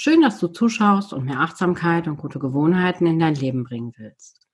Schön, 0.00 0.22
dass 0.22 0.38
du 0.38 0.46
zuschaust 0.46 1.12
und 1.12 1.24
mehr 1.24 1.40
Achtsamkeit 1.40 2.06
und 2.06 2.18
gute 2.18 2.38
Gewohnheiten 2.38 3.04
in 3.04 3.18
dein 3.18 3.34
Leben 3.34 3.64
bringen 3.64 3.92
willst. 3.96 4.46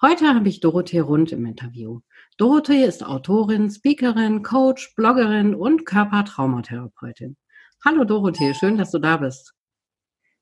Heute 0.00 0.26
habe 0.34 0.48
ich 0.48 0.60
Dorothee 0.60 1.00
Rund 1.00 1.32
im 1.32 1.44
Interview. 1.44 2.00
Dorothee 2.38 2.82
ist 2.82 3.04
Autorin, 3.04 3.70
Speakerin, 3.70 4.42
Coach, 4.42 4.94
Bloggerin 4.94 5.54
und 5.54 5.84
Körpertraumatherapeutin. 5.84 7.36
Hallo 7.84 8.04
Dorothee, 8.04 8.54
schön, 8.54 8.78
dass 8.78 8.90
du 8.90 8.98
da 8.98 9.18
bist. 9.18 9.52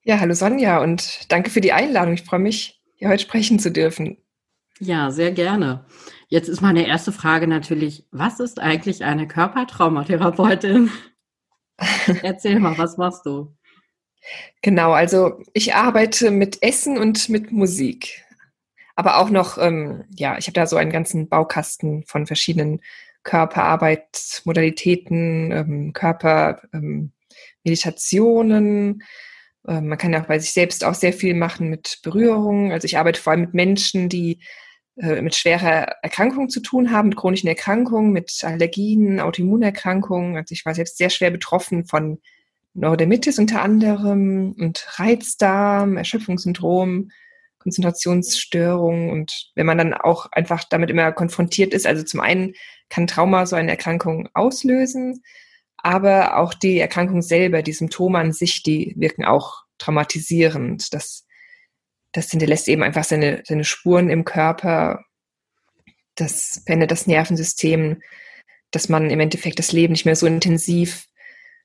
Ja, 0.05 0.20
hallo 0.20 0.34
Sonja 0.34 0.81
und 0.84 1.33
danke 1.33 1.50
für 1.50 1.61
die 1.61 1.73
Einladung. 1.73 2.15
Ich 2.15 2.23
freue 2.23 2.39
mich, 2.39 2.81
hier 2.95 3.09
heute 3.09 3.25
sprechen 3.25 3.59
zu 3.59 3.73
dürfen. 3.73 4.19
Ja, 4.78 5.11
sehr 5.11 5.33
gerne. 5.33 5.84
Jetzt 6.28 6.48
ist 6.48 6.61
meine 6.61 6.87
erste 6.87 7.11
Frage 7.11 7.48
natürlich, 7.48 8.06
was 8.12 8.39
ist 8.39 8.61
eigentlich 8.61 9.03
eine 9.03 9.27
Körpertraumatherapeutin? 9.27 10.93
Erzähl 12.23 12.61
mal, 12.61 12.78
was 12.78 12.97
machst 12.98 13.27
du? 13.27 13.53
Genau, 14.62 14.92
also 14.92 15.42
ich 15.53 15.75
arbeite 15.75 16.30
mit 16.30 16.62
Essen 16.62 16.97
und 16.98 17.28
mit 17.28 17.53
Musik. 17.53 18.25
Aber 18.97 19.19
auch 19.19 19.31
noch, 19.31 19.58
ähm, 19.58 20.05
ja, 20.11 20.39
ich 20.39 20.47
habe 20.47 20.55
da 20.55 20.66
so 20.66 20.77
einen 20.77 20.92
ganzen 20.92 21.28
Baukasten 21.28 22.05
von 22.05 22.27
verschiedenen 22.27 22.81
Körperarbeitsmodalitäten, 23.25 25.53
ähm, 25.53 25.92
Körpermeditationen. 25.92 28.66
Ähm, 28.66 29.03
ähm, 29.66 29.89
man 29.89 29.98
kann 29.98 30.12
ja 30.12 30.22
auch 30.22 30.27
bei 30.27 30.38
sich 30.38 30.53
selbst 30.53 30.84
auch 30.84 30.94
sehr 30.94 31.12
viel 31.12 31.34
machen 31.34 31.69
mit 31.70 31.98
Berührungen. 32.03 32.70
Also 32.72 32.84
ich 32.86 32.98
arbeite 32.98 33.20
vor 33.20 33.33
allem 33.33 33.42
mit 33.42 33.55
Menschen, 33.55 34.09
die 34.09 34.41
äh, 34.97 35.20
mit 35.22 35.34
schwerer 35.34 35.97
Erkrankung 36.03 36.48
zu 36.48 36.61
tun 36.61 36.92
haben, 36.92 37.09
mit 37.09 37.19
chronischen 37.19 37.48
Erkrankungen, 37.48 38.12
mit 38.12 38.44
Allergien, 38.44 39.19
Autoimmunerkrankungen. 39.20 40.36
Also 40.36 40.53
ich 40.53 40.64
war 40.64 40.75
selbst 40.75 40.98
sehr 40.98 41.11
schwer 41.11 41.31
betroffen 41.31 41.86
von 41.86 42.20
Neurodermitis 42.75 43.39
unter 43.39 43.62
anderem 43.62 44.55
und 44.58 44.84
Reizdarm, 44.98 45.97
Erschöpfungssyndrom, 45.97 47.11
Konzentrationsstörungen 47.58 49.11
und 49.11 49.50
wenn 49.55 49.66
man 49.66 49.78
dann 49.78 49.94
auch 49.94 50.27
einfach 50.33 50.64
damit 50.64 50.91
immer 50.91 51.12
konfrontiert 51.12 51.72
ist, 51.72 51.86
also 51.86 52.03
zum 52.03 52.21
einen 52.21 52.53
kann 52.91 53.06
Trauma 53.06 53.47
so 53.47 53.56
eine 53.56 53.71
Erkrankung 53.71 54.28
auslösen, 54.34 55.22
aber 55.78 56.37
auch 56.37 56.53
die 56.53 56.78
Erkrankung 56.78 57.22
selber, 57.22 57.62
die 57.62 57.72
Symptome 57.72 58.19
an 58.19 58.32
sich, 58.32 58.62
die 58.62 58.94
wirken 58.97 59.25
auch 59.25 59.65
traumatisierend. 59.78 60.93
Das, 60.93 61.26
das 62.12 62.31
hinterlässt 62.31 62.69
eben 62.69 62.82
einfach 62.82 63.04
seine, 63.04 63.43
seine 63.47 63.65
Spuren 63.65 64.10
im 64.10 64.25
Körper, 64.25 65.04
das 66.15 66.62
verändert 66.65 66.91
das 66.91 67.06
Nervensystem, 67.06 68.03
dass 68.70 68.88
man 68.88 69.10
im 69.10 69.20
Endeffekt 69.20 69.59
das 69.59 69.72
Leben 69.72 69.93
nicht 69.93 70.04
mehr 70.04 70.16
so 70.16 70.26
intensiv 70.26 71.06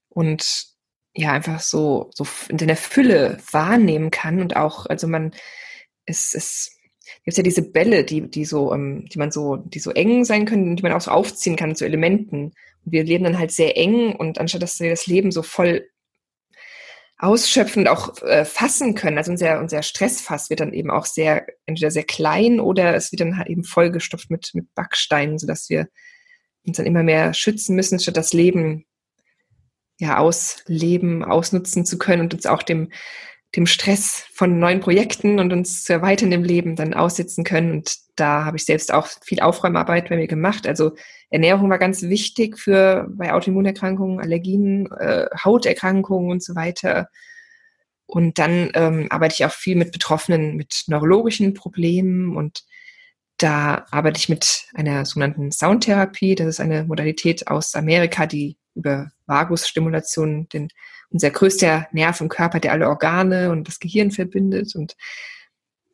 und 0.10 0.69
ja 1.14 1.34
einfach 1.34 1.60
so, 1.60 2.12
so 2.14 2.26
in 2.50 2.58
der 2.58 2.76
Fülle 2.76 3.38
wahrnehmen 3.52 4.12
kann 4.12 4.40
und 4.40 4.56
auch, 4.56 4.86
also 4.86 5.08
man, 5.08 5.32
es, 6.06 6.34
es 6.34 6.78
gibt 7.26 7.38
ja 7.38 7.44
diese 7.44 7.64
Bälle, 7.64 8.04
die, 8.04 8.30
die 8.30 8.46
so, 8.46 8.74
ähm, 8.74 9.06
die 9.12 9.18
man 9.18 9.32
so, 9.32 9.58
die 9.58 9.80
so 9.80 9.92
eng 9.92 10.26
sein 10.26 10.46
können, 10.46 10.76
die 10.76 10.84
man 10.84 10.94
auch 10.94 11.02
so 11.02 11.12
aufziehen 11.12 11.56
kann 11.56 11.76
zu 11.76 11.86
Elementen. 11.86 12.54
Und 12.86 12.92
wir 12.92 13.04
leben 13.04 13.24
dann 13.24 13.40
halt 13.40 13.52
sehr 13.52 13.78
eng 13.78 14.16
und 14.16 14.40
anstatt 14.40 14.62
dass 14.62 14.80
wir 14.80 14.90
das 14.90 15.08
Leben 15.08 15.32
so 15.32 15.42
voll 15.42 15.88
ausschöpfend 17.18 17.90
auch 17.90 18.22
äh, 18.22 18.46
fassen 18.46 18.96
können, 18.96 19.18
also 19.18 19.32
unser, 19.32 19.60
unser 19.60 19.84
Stressfass 19.84 20.50
wird 20.50 20.62
dann 20.62 20.74
eben 20.74 20.90
auch 20.90 21.06
sehr, 21.06 21.46
entweder 21.66 21.92
sehr 21.92 22.06
klein 22.06 22.62
oder 22.62 22.96
es 22.96 23.12
wird 23.12 23.20
dann 23.20 23.38
halt 23.38 23.50
eben 23.50 23.66
vollgestopft 23.66 24.32
mit, 24.32 24.52
mit 24.54 24.74
Backsteinen, 24.74 25.38
sodass 25.38 25.70
wir 25.70 25.90
uns 26.66 26.78
dann 26.78 26.86
immer 26.86 27.04
mehr 27.04 27.34
schützen 27.34 27.76
müssen, 27.76 28.00
statt 28.00 28.16
das 28.16 28.32
Leben 28.32 28.86
ja, 30.00 30.18
ausleben, 30.18 31.24
ausnutzen 31.24 31.86
zu 31.86 31.98
können 31.98 32.22
und 32.22 32.34
uns 32.34 32.46
auch 32.46 32.64
dem, 32.64 32.90
dem 33.56 33.66
Stress 33.66 34.26
von 34.34 34.58
neuen 34.58 34.80
Projekten 34.80 35.40
und 35.40 35.52
uns 35.52 35.84
zu 35.84 35.94
erweitern 35.94 36.32
im 36.32 36.44
Leben 36.44 36.76
dann 36.76 36.94
aussetzen 36.94 37.44
können. 37.44 37.72
Und 37.72 37.96
da 38.16 38.46
habe 38.46 38.58
ich 38.58 38.66
selbst 38.66 38.94
auch 38.94 39.08
viel 39.22 39.42
Aufräumarbeit 39.42 40.10
bei 40.10 40.16
mir 40.16 40.28
gemacht. 40.28 40.66
Also 40.66 40.96
Ernährung 41.30 41.70
war 41.70 41.80
ganz 41.80 42.04
wichtig 42.04 42.58
für 42.58 43.08
bei 43.12 43.34
Autoimmunerkrankungen, 43.34 44.22
Allergien, 44.22 44.90
äh, 45.00 45.28
Hauterkrankungen 45.44 46.32
und 46.32 46.44
so 46.44 46.56
weiter. 46.56 47.10
Und 48.06 48.40
dann 48.40 48.72
ähm, 48.74 49.08
arbeite 49.10 49.36
ich 49.38 49.46
auch 49.46 49.52
viel 49.52 49.76
mit 49.76 49.92
Betroffenen 49.92 50.56
mit 50.56 50.84
neurologischen 50.88 51.54
Problemen 51.54 52.36
und 52.38 52.64
da 53.38 53.86
arbeite 53.92 54.18
ich 54.18 54.30
mit 54.30 54.66
einer 54.74 55.06
sogenannten 55.06 55.52
Soundtherapie. 55.52 56.36
Das 56.36 56.48
ist 56.48 56.60
eine 56.60 56.84
Modalität 56.84 57.48
aus 57.48 57.76
Amerika, 57.76 58.26
die 58.26 58.59
über 58.80 59.12
Vagusstimulation 59.28 60.50
den, 60.50 60.70
unser 61.12 61.30
größter 61.30 61.88
Nerv 61.92 62.22
im 62.22 62.30
Körper, 62.30 62.60
der 62.60 62.72
alle 62.72 62.88
Organe 62.88 63.52
und 63.52 63.68
das 63.68 63.80
Gehirn 63.80 64.12
verbindet 64.12 64.76
und 64.76 64.96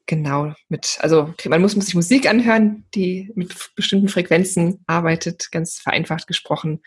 genau 0.05 0.53
mit, 0.69 0.97
also 1.01 1.33
man 1.47 1.61
muss, 1.61 1.75
muss 1.75 1.85
sich 1.85 1.95
Musik 1.95 2.29
anhören, 2.29 2.85
die 2.93 3.31
mit 3.35 3.55
bestimmten 3.75 4.07
Frequenzen 4.07 4.83
arbeitet, 4.87 5.51
ganz 5.51 5.79
vereinfacht 5.79 6.27
gesprochen, 6.27 6.81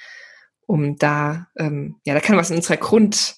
um 0.66 0.96
da, 0.98 1.48
ähm, 1.58 1.96
ja, 2.04 2.14
da 2.14 2.20
kann 2.20 2.36
was 2.36 2.50
in 2.50 2.56
unserer 2.56 2.76
Grund 2.76 3.36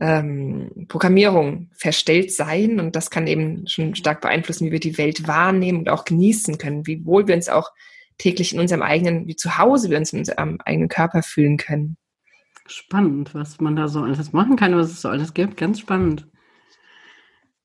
ähm, 0.00 0.86
Programmierung 0.88 1.70
verstellt 1.76 2.32
sein 2.32 2.80
und 2.80 2.96
das 2.96 3.10
kann 3.10 3.26
eben 3.26 3.66
schon 3.68 3.94
stark 3.94 4.20
beeinflussen, 4.20 4.66
wie 4.66 4.72
wir 4.72 4.80
die 4.80 4.98
Welt 4.98 5.28
wahrnehmen 5.28 5.78
und 5.78 5.88
auch 5.88 6.04
genießen 6.04 6.58
können, 6.58 6.86
wie 6.86 7.04
wohl 7.04 7.28
wir 7.28 7.36
uns 7.36 7.48
auch 7.48 7.70
täglich 8.18 8.54
in 8.54 8.60
unserem 8.60 8.82
eigenen, 8.82 9.26
wie 9.26 9.36
zu 9.36 9.58
Hause 9.58 9.90
wir 9.90 9.98
uns 9.98 10.12
in 10.12 10.20
unserem 10.20 10.58
eigenen 10.64 10.88
Körper 10.88 11.22
fühlen 11.22 11.56
können. 11.56 11.96
Spannend, 12.66 13.34
was 13.34 13.60
man 13.60 13.76
da 13.76 13.88
so 13.88 14.02
alles 14.02 14.32
machen 14.32 14.56
kann, 14.56 14.74
was 14.76 14.90
es 14.90 15.02
so 15.02 15.08
alles 15.08 15.34
gibt. 15.34 15.56
Ganz 15.56 15.80
spannend. 15.80 16.26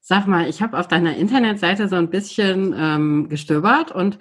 Sag 0.01 0.27
mal, 0.27 0.49
ich 0.49 0.61
habe 0.61 0.77
auf 0.77 0.87
deiner 0.87 1.15
Internetseite 1.15 1.87
so 1.87 1.95
ein 1.95 2.09
bisschen 2.09 2.73
ähm, 2.77 3.29
gestöbert 3.29 3.91
und 3.91 4.17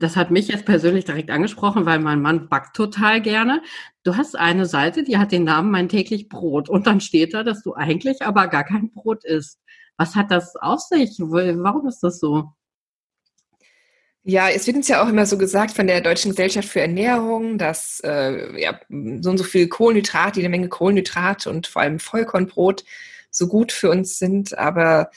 das 0.00 0.16
hat 0.16 0.30
mich 0.30 0.48
jetzt 0.48 0.64
persönlich 0.64 1.04
direkt 1.04 1.30
angesprochen, 1.30 1.84
weil 1.86 1.98
mein 1.98 2.22
Mann 2.22 2.48
backt 2.48 2.76
total 2.76 3.20
gerne. 3.20 3.62
Du 4.04 4.16
hast 4.16 4.38
eine 4.38 4.66
Seite, 4.66 5.02
die 5.02 5.18
hat 5.18 5.32
den 5.32 5.44
Namen 5.44 5.70
Mein 5.70 5.88
täglich 5.88 6.28
Brot 6.28 6.68
und 6.68 6.86
dann 6.86 7.00
steht 7.00 7.34
da, 7.34 7.42
dass 7.42 7.62
du 7.62 7.74
eigentlich 7.74 8.22
aber 8.22 8.46
gar 8.48 8.64
kein 8.64 8.90
Brot 8.92 9.24
isst. 9.24 9.60
Was 9.96 10.14
hat 10.14 10.30
das 10.30 10.54
auf 10.56 10.80
sich? 10.80 11.18
Warum 11.18 11.88
ist 11.88 12.00
das 12.00 12.20
so? 12.20 12.52
Ja, 14.30 14.50
es 14.50 14.66
wird 14.66 14.76
uns 14.76 14.88
ja 14.88 15.02
auch 15.02 15.08
immer 15.08 15.24
so 15.24 15.38
gesagt 15.38 15.70
von 15.70 15.86
der 15.86 16.02
Deutschen 16.02 16.32
Gesellschaft 16.32 16.68
für 16.68 16.82
Ernährung, 16.82 17.56
dass 17.56 18.00
äh, 18.04 18.60
ja, 18.60 18.78
so 18.90 19.30
und 19.30 19.38
so 19.38 19.42
viel 19.42 19.68
Kohlenhydrat, 19.68 20.36
jede 20.36 20.50
Menge 20.50 20.68
Kohlenhydrat 20.68 21.46
und 21.46 21.66
vor 21.66 21.80
allem 21.80 21.98
Vollkornbrot 21.98 22.84
so 23.30 23.48
gut 23.48 23.72
für 23.72 23.88
uns 23.88 24.18
sind. 24.18 24.58
Aber 24.58 25.10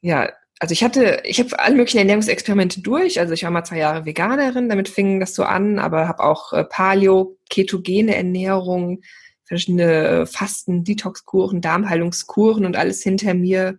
ja, 0.00 0.30
also 0.60 0.72
ich 0.72 0.84
hatte, 0.84 1.22
ich 1.24 1.40
habe 1.40 1.58
alle 1.58 1.74
möglichen 1.74 1.98
Ernährungsexperimente 1.98 2.82
durch. 2.82 3.18
Also 3.18 3.32
ich 3.32 3.42
war 3.42 3.50
mal 3.50 3.64
zwei 3.64 3.78
Jahre 3.78 4.06
Veganerin, 4.06 4.68
damit 4.68 4.88
fing 4.88 5.18
das 5.18 5.34
so 5.34 5.42
an, 5.42 5.80
aber 5.80 6.06
habe 6.06 6.22
auch 6.22 6.52
äh, 6.52 6.62
Paleo, 6.62 7.36
ketogene 7.50 8.14
Ernährung, 8.14 9.02
verschiedene 9.42 10.24
Fasten, 10.24 10.84
Detoxkuren, 10.84 11.60
Darmheilungskuren 11.60 12.64
und 12.64 12.76
alles 12.76 13.02
hinter 13.02 13.34
mir 13.34 13.76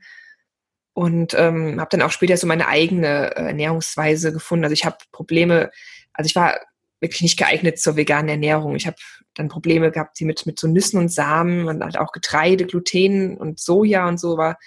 und 0.97 1.35
ähm, 1.35 1.79
habe 1.79 1.89
dann 1.91 2.01
auch 2.01 2.09
später 2.09 2.37
so 2.37 2.47
meine 2.47 2.67
eigene 2.67 3.35
äh, 3.35 3.43
Ernährungsweise 3.49 4.33
gefunden. 4.33 4.65
Also 4.65 4.73
ich 4.73 4.83
habe 4.83 4.97
Probleme, 5.11 5.69
also 6.11 6.25
ich 6.27 6.35
war 6.35 6.59
wirklich 7.01 7.21
nicht 7.21 7.37
geeignet 7.37 7.77
zur 7.77 7.95
veganen 7.95 8.29
Ernährung. 8.29 8.75
Ich 8.75 8.87
habe 8.87 8.97
dann 9.35 9.47
Probleme 9.47 9.91
gehabt, 9.91 10.19
die 10.19 10.25
mit, 10.25 10.47
mit 10.47 10.57
so 10.57 10.67
Nüssen 10.67 10.99
und 10.99 11.09
Samen 11.09 11.67
und 11.67 11.83
halt 11.83 11.99
auch 11.99 12.11
Getreide, 12.13 12.65
Gluten 12.65 13.37
und 13.37 13.59
Soja 13.59 14.07
und 14.07 14.19
so 14.19 14.37
war 14.37 14.57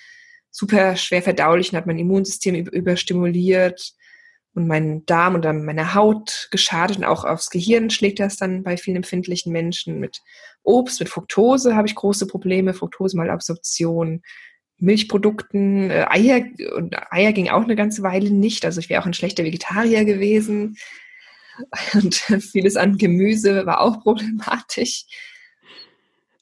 super 0.52 0.94
schwer 0.94 1.20
verdaulich 1.20 1.72
und 1.72 1.78
hat 1.78 1.86
mein 1.86 1.98
Immunsystem 1.98 2.54
überstimuliert. 2.54 3.94
und 4.54 4.68
meinen 4.68 5.04
Darm 5.06 5.34
und 5.34 5.44
dann 5.44 5.64
meiner 5.64 5.94
Haut 5.94 6.46
geschadet 6.52 6.98
und 6.98 7.04
auch 7.04 7.24
aufs 7.24 7.50
Gehirn 7.50 7.90
schlägt 7.90 8.20
das 8.20 8.36
dann 8.36 8.62
bei 8.62 8.76
vielen 8.76 8.98
empfindlichen 8.98 9.52
Menschen. 9.52 9.98
Mit 9.98 10.20
Obst, 10.62 11.00
mit 11.00 11.08
Fructose 11.08 11.74
habe 11.74 11.88
ich 11.88 11.96
große 11.96 12.28
Probleme, 12.28 12.72
Fructosemalabsorption, 12.72 14.22
Milchprodukten, 14.80 15.90
äh, 15.90 16.06
Eier 16.08 16.44
und 16.76 16.96
Eier 17.12 17.32
ging 17.32 17.48
auch 17.48 17.64
eine 17.64 17.76
ganze 17.76 18.02
Weile 18.02 18.30
nicht. 18.30 18.64
Also 18.64 18.80
ich 18.80 18.88
wäre 18.88 19.02
auch 19.02 19.06
ein 19.06 19.14
schlechter 19.14 19.44
Vegetarier 19.44 20.04
gewesen. 20.04 20.76
Und 21.94 22.14
vieles 22.52 22.76
an 22.76 22.98
Gemüse 22.98 23.66
war 23.66 23.80
auch 23.80 24.02
problematisch. 24.02 25.04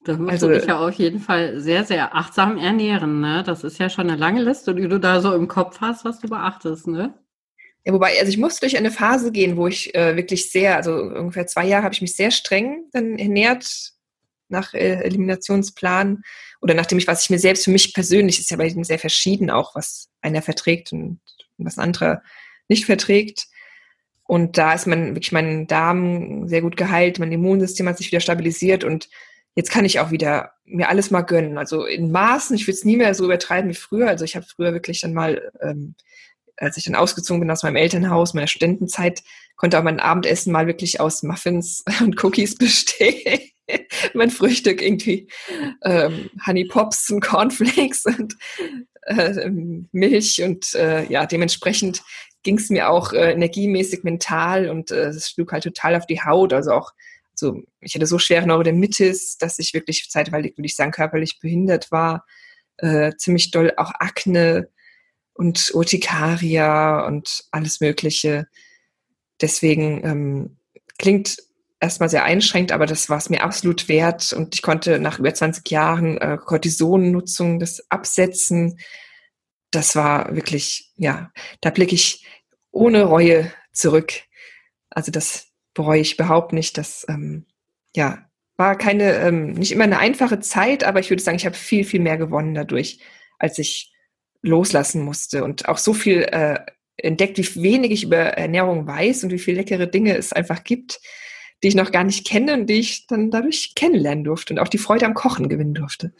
Da 0.05 0.17
musst 0.17 0.31
also, 0.31 0.49
du 0.49 0.55
dich 0.55 0.67
ja 0.67 0.79
auf 0.79 0.95
jeden 0.95 1.21
Fall 1.21 1.61
sehr, 1.61 1.85
sehr 1.85 2.15
achtsam 2.15 2.57
ernähren, 2.57 3.21
ne? 3.21 3.43
Das 3.45 3.65
ist 3.65 3.79
ja 3.79 3.91
schon 3.91 4.09
eine 4.09 4.19
lange 4.19 4.43
Liste, 4.43 4.75
die 4.75 4.89
du 4.89 4.99
da 4.99 5.21
so 5.21 5.35
im 5.35 5.49
Kopf 5.49 5.81
hast, 5.81 6.05
was 6.05 6.21
du 6.21 6.29
beachtest, 6.29 6.87
ne? 6.87 7.15
Ja, 7.85 7.93
wobei, 7.93 8.19
also 8.19 8.31
ich 8.31 8.39
musste 8.39 8.61
durch 8.61 8.77
eine 8.79 8.91
Phase 8.91 9.33
gehen, 9.33 9.57
wo 9.57 9.67
ich 9.67 9.95
äh, 9.95 10.17
wirklich 10.17 10.51
sehr, 10.51 10.77
also 10.77 10.95
ungefähr 10.95 11.47
zwei 11.47 11.67
Jahre 11.67 11.85
habe 11.85 11.95
ich 11.95 12.01
mich 12.01 12.15
sehr 12.17 12.31
streng 12.31 12.85
dann 12.93 13.19
ernährt 13.19 13.93
nach 14.51 14.75
äh, 14.75 15.03
Eliminationsplan 15.03 16.23
oder 16.61 16.75
nachdem 16.75 16.99
ich, 16.99 17.07
was 17.07 17.23
ich 17.23 17.31
mir 17.31 17.39
selbst 17.39 17.65
für 17.65 17.71
mich 17.71 17.95
persönlich, 17.95 18.39
ist 18.39 18.51
ja 18.51 18.57
bei 18.57 18.67
jedem 18.67 18.85
sehr 18.85 18.99
verschieden 18.99 19.51
auch, 19.51 19.75
was 19.75 20.09
einer 20.21 20.43
verträgt 20.43 20.93
und 20.93 21.21
was 21.59 21.79
ein 21.79 21.85
anderer 21.85 22.23
nicht 22.69 22.87
verträgt. 22.87 23.47
Und 24.25 24.59
da 24.59 24.75
ist 24.75 24.87
man 24.87 25.15
wirklich 25.15 25.33
mein 25.33 25.67
Darm 25.67 26.49
sehr 26.49 26.61
gut 26.61 26.77
geheilt, 26.77 27.19
mein 27.19 27.33
Immunsystem 27.33 27.89
hat 27.89 27.97
sich 27.97 28.09
wieder 28.09 28.21
stabilisiert 28.21 28.85
und 28.85 29.09
jetzt 29.55 29.71
kann 29.71 29.85
ich 29.85 30.01
auch 30.01 30.11
wieder 30.11 30.53
mir 30.65 30.89
alles 30.89 31.11
mal 31.11 31.23
gönnen. 31.23 31.57
Also 31.57 31.87
in 31.87 32.13
Maßen, 32.13 32.55
ich 32.55 32.67
will 32.67 32.75
es 32.75 32.85
nie 32.85 32.99
mehr 32.99 33.15
so 33.15 33.25
übertreiben 33.25 33.71
wie 33.71 33.75
früher. 33.75 34.09
Also 34.09 34.25
ich 34.25 34.37
habe 34.37 34.45
früher 34.47 34.75
wirklich 34.75 35.01
dann 35.01 35.15
mal 35.15 35.51
ähm, 35.63 35.95
als 36.61 36.77
ich 36.77 36.85
dann 36.85 36.95
ausgezogen 36.95 37.41
bin 37.41 37.51
aus 37.51 37.63
meinem 37.63 37.77
Elternhaus, 37.77 38.35
meiner 38.35 38.47
Studentenzeit, 38.47 39.23
konnte 39.57 39.79
auch 39.79 39.83
mein 39.83 40.01
Abendessen 40.01 40.53
mal 40.53 40.67
wirklich 40.67 41.01
aus 41.01 41.23
Muffins 41.23 41.85
und 42.01 42.23
Cookies 42.23 42.57
bestehen. 42.57 43.41
mein 44.15 44.31
Frühstück 44.31 44.83
irgendwie 44.83 45.29
ähm, 45.85 46.31
Honey 46.47 46.65
Pops 46.67 47.11
und 47.11 47.21
Cornflakes 47.21 48.05
und 48.07 48.37
äh, 49.03 49.51
Milch 49.93 50.43
und 50.43 50.75
äh, 50.75 51.07
ja, 51.11 51.27
dementsprechend 51.27 52.03
ging 52.43 52.59
es 52.59 52.71
mir 52.71 52.91
auch 52.91 53.13
äh, 53.13 53.33
energiemäßig 53.33 54.05
mental 54.05 54.71
und 54.71 54.91
äh, 54.91 55.07
es 55.07 55.31
schlug 55.31 55.53
halt 55.53 55.65
total 55.65 55.97
auf 55.97 56.07
die 56.07 56.21
Haut. 56.21 56.53
Also 56.53 56.73
auch 56.73 56.93
so, 57.35 57.63
ich 57.81 57.95
hatte 57.95 58.07
so 58.07 58.19
schwere 58.19 58.47
Neurodermitis, 58.47 59.39
dass 59.39 59.59
ich 59.59 59.75
wirklich 59.75 60.09
zeitweilig, 60.11 60.57
würde 60.57 60.67
ich 60.67 60.77
sagen, 60.77 60.93
körperlich 60.93 61.39
behindert 61.41 61.91
war. 61.91 62.25
Äh, 62.79 63.13
ziemlich 63.17 63.51
doll 63.51 63.73
auch 63.77 63.93
Akne, 63.99 64.69
und 65.39 65.73
Urtikaria 65.73 67.07
und 67.07 67.45
alles 67.53 67.81
Mögliche. 67.81 68.49
Deswegen 69.41 70.05
ähm, 70.05 70.57
klingt 70.99 71.37
erstmal 71.81 72.09
sehr 72.09 72.25
einschränkt, 72.25 72.73
aber 72.73 72.87
das 72.87 73.09
war 73.09 73.19
es 73.19 73.31
mir 73.31 73.43
absolut 73.43 73.89
wert 73.89 74.33
und 74.33 74.55
ich 74.55 74.63
konnte 74.63 74.99
nach 74.99 75.19
über 75.19 75.33
20 75.33 75.69
Jahren 75.71 76.19
äh, 76.19 76.37
Cortisonnutzung 76.37 77.59
das 77.59 77.89
absetzen. 77.91 78.79
Das 79.71 79.95
war 79.95 80.35
wirklich, 80.35 80.93
ja, 80.97 81.31
da 81.61 81.71
blicke 81.71 81.95
ich 81.95 82.27
ohne 82.71 83.05
Reue 83.05 83.53
zurück. 83.73 84.13
Also 84.91 85.13
das 85.13 85.49
bereue 85.75 86.01
ich 86.01 86.15
überhaupt 86.15 86.53
nicht. 86.53 86.79
Das, 86.79 87.07
ähm, 87.09 87.47
ja, 87.95 88.29
war 88.57 88.77
keine, 88.77 89.15
ähm, 89.15 89.53
nicht 89.53 89.73
immer 89.73 89.85
eine 89.85 90.01
einfache 90.01 90.41
Zeit, 90.41 90.83
aber 90.83 90.99
ich 90.99 91.11
würde 91.11 91.23
sagen, 91.23 91.37
ich 91.37 91.47
habe 91.47 91.57
viel, 91.57 91.85
viel 91.85 92.01
mehr 92.01 92.19
gewonnen 92.19 92.55
dadurch, 92.55 92.99
als 93.39 93.59
ich 93.59 93.93
loslassen 94.43 95.03
musste 95.03 95.45
und 95.45 95.69
auch 95.69 95.79
so 95.79 95.95
viel 95.95 96.23
äh, 96.23 96.59
entdeckt, 96.97 97.39
wie 97.39 97.63
wenig 97.63 97.93
ich 97.93 98.05
über 98.05 98.17
Ernährung 98.17 98.87
weiß 98.87 99.25
und 99.25 99.31
wie 99.31 99.39
viele 99.39 99.59
leckere 99.59 99.87
Dinge 99.87 100.17
es 100.17 100.33
einfach 100.33 100.65
gibt, 100.65 101.01
die 101.63 101.69
ich 101.69 101.75
noch 101.75 101.93
gar 101.93 102.05
nicht 102.05 102.27
kenne 102.27 102.55
und 102.55 102.67
die 102.67 102.81
ich 102.81 103.07
dann 103.07 103.31
dadurch 103.31 103.75
kennenlernen 103.75 104.25
durfte 104.25 104.55
und 104.55 104.61
auch 104.61 104.69
die 104.69 104.79
Freude 104.79 105.07
am 105.07 105.15
Kochen 105.15 105.49
gewinnen 105.49 105.75
durfte. 105.75 106.13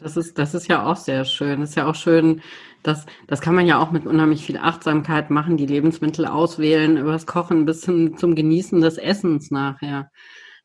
Das 0.00 0.16
ist, 0.16 0.38
das 0.38 0.54
ist 0.54 0.68
ja 0.68 0.84
auch 0.84 0.96
sehr 0.96 1.24
schön. 1.24 1.60
Das 1.60 1.70
ist 1.70 1.76
ja 1.76 1.86
auch 1.86 1.94
schön, 1.94 2.42
dass, 2.82 3.06
das 3.26 3.40
kann 3.40 3.54
man 3.54 3.66
ja 3.66 3.78
auch 3.78 3.90
mit 3.90 4.06
unheimlich 4.06 4.44
viel 4.44 4.58
Achtsamkeit 4.58 5.30
machen, 5.30 5.56
die 5.56 5.66
Lebensmittel 5.66 6.26
auswählen, 6.26 6.96
übers 6.96 7.26
Kochen 7.26 7.64
bis 7.64 7.80
zum, 7.80 8.18
zum 8.18 8.34
Genießen 8.34 8.80
des 8.80 8.98
Essens 8.98 9.50
nachher 9.50 10.10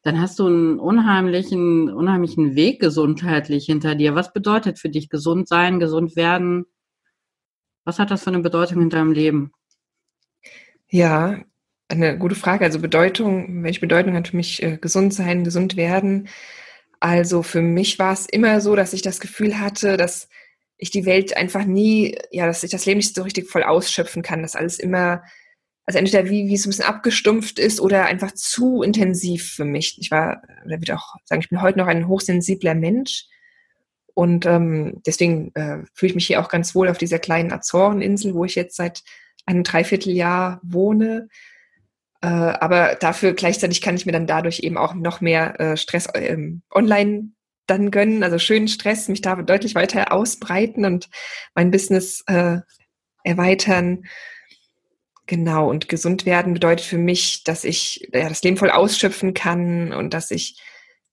dann 0.02 0.22
hast 0.22 0.40
du 0.40 0.48
einen 0.48 0.80
unheimlichen, 0.80 1.90
unheimlichen 1.92 2.56
Weg 2.56 2.80
gesundheitlich 2.80 3.66
hinter 3.66 3.96
dir. 3.96 4.16
Was 4.16 4.32
bedeutet 4.32 4.80
für 4.80 4.90
dich 4.90 5.10
gesund 5.10 5.48
sein, 5.48 5.80
gesund 5.80 6.16
werden? 6.16 6.66
Was 7.84 8.00
hat 8.00 8.12
das 8.12 8.24
für 8.24 8.30
eine 8.30 8.40
Bedeutung 8.40 8.82
in 8.82 8.90
deinem 8.90 9.12
Leben? 9.12 9.52
Ja, 10.90 11.38
eine 11.90 12.18
gute 12.18 12.36
Frage. 12.36 12.66
Also 12.66 12.80
Bedeutung, 12.80 13.64
welche 13.64 13.82
Bedeutung 13.82 14.16
hat 14.16 14.30
für 14.30 14.38
mich 14.38 14.64
äh, 14.64 14.78
gesund 14.78 15.14
sein, 15.14 15.44
gesund 15.44 15.76
werden? 15.76 16.30
Also 17.00 17.44
für 17.44 17.62
mich 17.62 18.00
war 18.00 18.14
es 18.14 18.26
immer 18.28 18.62
so, 18.62 18.76
dass 18.76 18.94
ich 18.94 19.02
das 19.02 19.20
Gefühl 19.20 19.60
hatte, 19.60 19.98
dass 19.98 20.30
ich 20.78 20.92
die 20.92 21.06
Welt 21.06 21.36
einfach 21.36 21.66
nie, 21.66 22.18
ja, 22.32 22.46
dass 22.46 22.64
ich 22.64 22.72
das 22.72 22.86
Leben 22.86 23.00
nicht 23.00 23.16
so 23.16 23.24
richtig 23.24 23.50
voll 23.50 23.64
ausschöpfen 23.64 24.22
kann, 24.22 24.42
dass 24.42 24.56
alles 24.56 24.80
immer 24.80 25.24
also 25.90 25.98
entweder 25.98 26.30
wie, 26.30 26.48
wie 26.48 26.54
es 26.54 26.68
ein 26.68 26.70
bisschen 26.70 26.86
abgestumpft 26.86 27.58
ist 27.58 27.82
oder 27.82 28.06
einfach 28.06 28.32
zu 28.34 28.84
intensiv 28.84 29.54
für 29.54 29.66
mich. 29.66 29.98
Ich 30.00 30.12
war, 30.12 30.44
oder 30.64 30.80
würde 30.80 30.96
auch 30.96 31.16
sagen, 31.26 31.42
ich 31.42 31.50
bin 31.50 31.64
heute 31.64 31.80
noch 31.80 31.88
ein 31.88 32.08
hochsensibler 32.08 32.76
Mensch. 32.76 33.26
Und 34.14 34.46
ähm, 34.46 35.02
deswegen 35.08 35.52
äh, 35.56 35.80
fühle 35.96 36.12
ich 36.12 36.14
mich 36.14 36.28
hier 36.28 36.42
auch 36.42 36.50
ganz 36.50 36.76
wohl 36.76 36.90
auf 36.90 37.00
dieser 37.00 37.18
kleinen 37.18 37.52
Azoreninsel, 37.52 38.36
wo 38.36 38.46
ich 38.46 38.54
jetzt 38.54 38.76
seit 38.76 39.02
einem 39.48 39.64
Dreivierteljahr 39.64 40.60
wohne. 40.62 41.28
Äh, 42.22 42.28
aber 42.28 42.96
dafür 42.96 43.34
gleichzeitig 43.34 43.82
kann 43.82 43.96
ich 43.96 44.06
mir 44.06 44.12
dann 44.12 44.28
dadurch 44.28 44.60
eben 44.60 44.78
auch 44.78 44.94
noch 44.94 45.22
mehr 45.22 45.60
äh, 45.60 45.78
Stress 45.78 46.08
äh, 46.08 46.38
online 46.74 47.32
dann 47.66 47.92
gönnen, 47.92 48.24
also 48.24 48.40
schönen 48.40 48.68
Stress, 48.68 49.08
mich 49.08 49.22
da 49.22 49.36
deutlich 49.36 49.76
weiter 49.76 50.12
ausbreiten 50.12 50.86
und 50.86 51.10
mein 51.54 51.70
Business 51.72 52.24
äh, 52.28 52.58
erweitern 53.24 54.04
Genau, 55.30 55.70
und 55.70 55.90
gesund 55.90 56.26
werden 56.26 56.56
bedeutet 56.56 56.84
für 56.84 56.98
mich, 56.98 57.44
dass 57.44 57.64
ich 57.64 58.10
ja, 58.12 58.28
das 58.28 58.42
Leben 58.42 58.58
voll 58.58 58.72
ausschöpfen 58.72 59.36
kann 59.36 59.94
und 59.94 60.16
dass 60.16 60.32
ich 60.32 60.60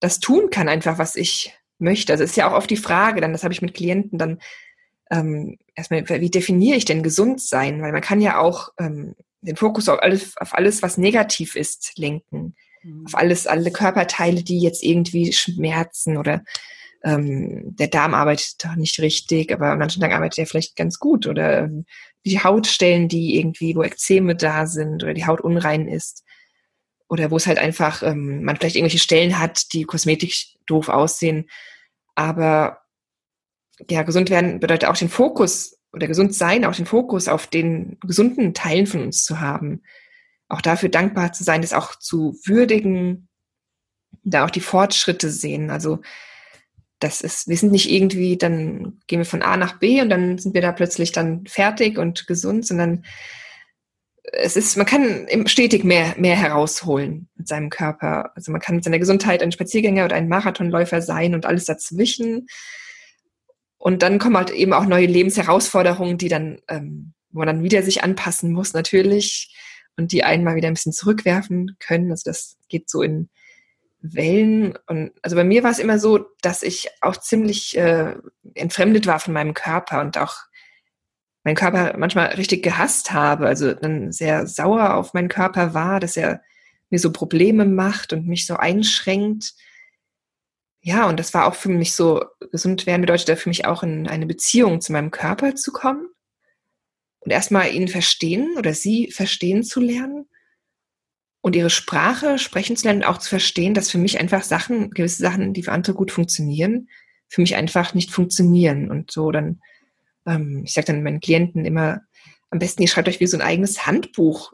das 0.00 0.20
tun 0.20 0.49
kann, 0.49 0.70
einfach 0.70 0.97
was 0.97 1.17
ich 1.17 1.53
möchte. 1.79 2.14
Also 2.14 2.25
ist 2.25 2.35
ja 2.35 2.49
auch 2.49 2.56
oft 2.56 2.70
die 2.70 2.79
Frage, 2.79 3.20
dann, 3.20 3.32
das 3.32 3.44
habe 3.44 3.53
ich 3.53 3.61
mit 3.61 3.75
Klienten 3.75 4.19
dann 4.19 4.38
ähm, 5.11 5.58
erstmal, 5.75 6.08
wie 6.08 6.31
definiere 6.31 6.79
ich 6.79 6.86
denn 6.86 7.03
gesund 7.03 7.43
sein? 7.43 7.82
Weil 7.82 7.93
man 7.93 8.01
kann 8.01 8.22
ja 8.22 8.39
auch 8.39 8.70
ähm, 8.79 9.17
den 9.40 9.56
Fokus 9.56 9.88
auf 9.88 10.02
alles, 10.02 10.36
auf 10.36 10.55
alles, 10.55 10.82
was 10.82 10.98
negativ 10.98 11.56
ist, 11.56 11.93
lenken. 11.96 12.55
Mhm. 12.82 13.06
Auf 13.06 13.14
alles, 13.14 13.46
alle 13.46 13.70
Körperteile, 13.70 14.43
die 14.43 14.60
jetzt 14.60 14.82
irgendwie 14.82 15.32
schmerzen 15.32 16.16
oder 16.16 16.43
ähm, 17.05 17.76
der 17.76 17.88
Darm 17.88 18.14
arbeitet 18.14 18.64
doch 18.64 18.74
nicht 18.74 18.98
richtig, 19.00 19.52
aber 19.52 19.70
an 19.70 19.78
manchen 19.78 20.00
Tagen 20.00 20.14
arbeitet 20.14 20.38
er 20.38 20.46
vielleicht 20.46 20.76
ganz 20.76 20.98
gut 20.98 21.26
oder 21.26 21.60
ähm, 21.60 21.86
die 22.24 22.43
Hautstellen, 22.43 23.08
die 23.08 23.38
irgendwie, 23.38 23.76
wo 23.76 23.82
Ekzeme 23.82 24.34
da 24.34 24.66
sind 24.66 25.05
oder 25.05 25.14
die 25.14 25.26
Haut 25.26 25.40
unrein 25.40 25.86
ist 25.86 26.24
oder 27.08 27.31
wo 27.31 27.36
es 27.36 27.46
halt 27.46 27.58
einfach, 27.58 28.02
ähm, 28.02 28.43
man 28.43 28.56
vielleicht 28.56 28.76
irgendwelche 28.76 28.98
Stellen 28.98 29.38
hat, 29.38 29.72
die 29.72 29.84
kosmetisch 29.84 30.56
doof 30.66 30.88
aussehen. 30.88 31.48
Aber 32.16 32.81
ja, 33.88 34.02
gesund 34.02 34.31
werden 34.31 34.58
bedeutet 34.58 34.88
auch 34.88 34.96
den 34.96 35.08
Fokus 35.08 35.76
oder 35.96 36.06
gesund 36.06 36.34
sein, 36.34 36.65
auch 36.65 36.76
den 36.76 36.86
Fokus 36.86 37.26
auf 37.26 37.46
den 37.46 37.98
gesunden 38.00 38.55
Teilen 38.55 38.86
von 38.86 39.03
uns 39.03 39.24
zu 39.24 39.41
haben. 39.41 39.82
Auch 40.48 40.60
dafür 40.60 40.91
dankbar 40.91 41.32
zu 41.32 41.43
sein, 41.43 41.62
das 41.62 41.72
auch 41.72 41.96
zu 41.96 42.38
würdigen, 42.44 43.29
da 44.22 44.44
auch 44.44 44.50
die 44.50 44.60
Fortschritte 44.60 45.31
sehen. 45.31 45.70
Also 45.70 46.00
das 46.98 47.20
ist, 47.22 47.48
wir 47.48 47.56
sind 47.56 47.72
nicht 47.72 47.91
irgendwie, 47.91 48.36
dann 48.36 49.00
gehen 49.06 49.19
wir 49.19 49.26
von 49.26 49.43
A 49.43 49.56
nach 49.56 49.79
B 49.79 50.00
und 50.00 50.10
dann 50.10 50.38
sind 50.38 50.55
wir 50.55 50.62
da 50.62 50.72
plötzlich 50.72 51.12
dann 51.12 51.46
fertig 51.46 51.98
und 51.98 52.26
gesund, 52.26 52.67
sondern 52.67 53.05
es 54.32 54.56
ist, 54.56 54.76
man 54.76 54.86
kann 54.86 55.26
stetig 55.46 55.84
mehr, 55.84 56.15
mehr 56.19 56.36
herausholen 56.36 57.29
mit 57.36 57.48
seinem 57.48 57.70
Körper. 57.70 58.32
Also 58.34 58.53
man 58.53 58.60
kann 58.60 58.74
mit 58.76 58.84
seiner 58.84 58.98
Gesundheit 58.98 59.43
ein 59.43 59.53
Spaziergänger 59.53 60.05
oder 60.05 60.17
ein 60.17 60.29
Marathonläufer 60.29 61.00
sein 61.00 61.34
und 61.34 61.46
alles 61.46 61.65
dazwischen. 61.65 62.48
Und 63.79 64.03
dann 64.03 64.19
kommen 64.19 64.37
halt 64.37 64.51
eben 64.51 64.73
auch 64.73 64.87
neue 64.87 65.06
Lebensherausforderungen, 65.06 66.19
die 66.19 66.29
dann, 66.29 66.61
ähm, 66.69 67.13
wo 67.31 67.41
man 67.41 67.47
dann 67.49 67.63
wieder 67.63 67.83
sich 67.83 68.03
anpassen 68.03 68.53
muss, 68.53 68.73
natürlich, 68.73 69.55
und 69.97 70.13
die 70.13 70.25
einen 70.25 70.45
mal 70.45 70.56
wieder 70.56 70.69
ein 70.69 70.75
bisschen 70.75 70.93
zurückwerfen 70.93 71.77
können. 71.79 72.11
Also 72.11 72.23
das 72.25 72.56
geht 72.69 72.91
so 72.91 73.03
in, 73.03 73.29
Wellen. 74.15 74.79
Und 74.87 75.13
also 75.23 75.37
bei 75.37 75.45
mir 75.45 75.63
war 75.63 75.71
es 75.71 75.79
immer 75.79 75.99
so, 75.99 76.27
dass 76.43 76.63
ich 76.63 76.89
auch 77.01 77.17
ziemlich 77.17 77.77
äh, 77.77 78.15
entfremdet 78.55 79.06
war 79.06 79.19
von 79.19 79.35
meinem 79.35 79.55
Körper 79.55 80.01
und 80.01 80.19
auch 80.19 80.37
meinen 81.45 81.56
Körper 81.56 81.97
manchmal 81.97 82.29
richtig 82.35 82.63
gehasst 82.63 83.13
habe. 83.13 83.47
Also 83.47 83.75
dann 83.75 84.13
sehr 84.13 84.47
sauer 84.47 84.95
auf 84.95 85.15
meinen 85.15 85.29
Körper 85.29 85.75
war, 85.75 86.01
dass 86.01 86.17
er 86.17 86.43
mir 86.91 86.99
so 86.99 87.13
Probleme 87.13 87.65
macht 87.65 88.13
und 88.13 88.27
mich 88.27 88.47
so 88.47 88.56
einschränkt. 88.56 89.55
Ja, 90.86 91.08
und 91.08 91.19
das 91.19 91.34
war 91.34 91.48
auch 91.48 91.56
für 91.56 91.69
mich 91.69 91.94
so, 91.94 92.24
gesund 92.52 92.86
werden 92.86 93.00
bedeutet 93.00 93.36
für 93.40 93.48
mich 93.48 93.64
auch 93.64 93.82
in 93.82 94.06
eine 94.06 94.24
Beziehung 94.24 94.81
zu 94.81 94.93
meinem 94.93 95.10
Körper 95.10 95.56
zu 95.56 95.72
kommen 95.72 96.06
und 97.19 97.32
erstmal 97.32 97.74
ihn 97.74 97.88
verstehen 97.88 98.55
oder 98.56 98.72
sie 98.72 99.10
verstehen 99.10 99.64
zu 99.64 99.81
lernen 99.81 100.28
und 101.40 101.56
ihre 101.56 101.70
Sprache 101.70 102.38
sprechen 102.38 102.76
zu 102.76 102.84
lernen 102.84 103.02
und 103.02 103.08
auch 103.08 103.19
zu 103.19 103.31
verstehen, 103.31 103.74
dass 103.74 103.90
für 103.90 103.98
mich 103.98 104.20
einfach 104.20 104.44
Sachen, 104.44 104.90
gewisse 104.93 105.22
Sachen, 105.22 105.52
die 105.55 105.64
für 105.64 105.72
andere 105.72 105.93
gut 105.93 106.12
funktionieren, 106.12 106.88
für 107.26 107.40
mich 107.40 107.56
einfach 107.56 107.93
nicht 107.94 108.12
funktionieren. 108.12 108.88
Und 108.88 109.10
so 109.10 109.32
dann, 109.32 109.60
ähm, 110.24 110.62
ich 110.64 110.72
sage 110.72 110.86
dann 110.86 111.02
meinen 111.02 111.19
Klienten 111.19 111.64
immer, 111.64 112.02
am 112.50 112.60
besten 112.60 112.82
ihr 112.82 112.88
schreibt 112.88 113.08
euch 113.08 113.19
wie 113.19 113.26
so 113.26 113.36
ein 113.36 113.43
eigenes 113.43 113.88
Handbuch 113.88 114.52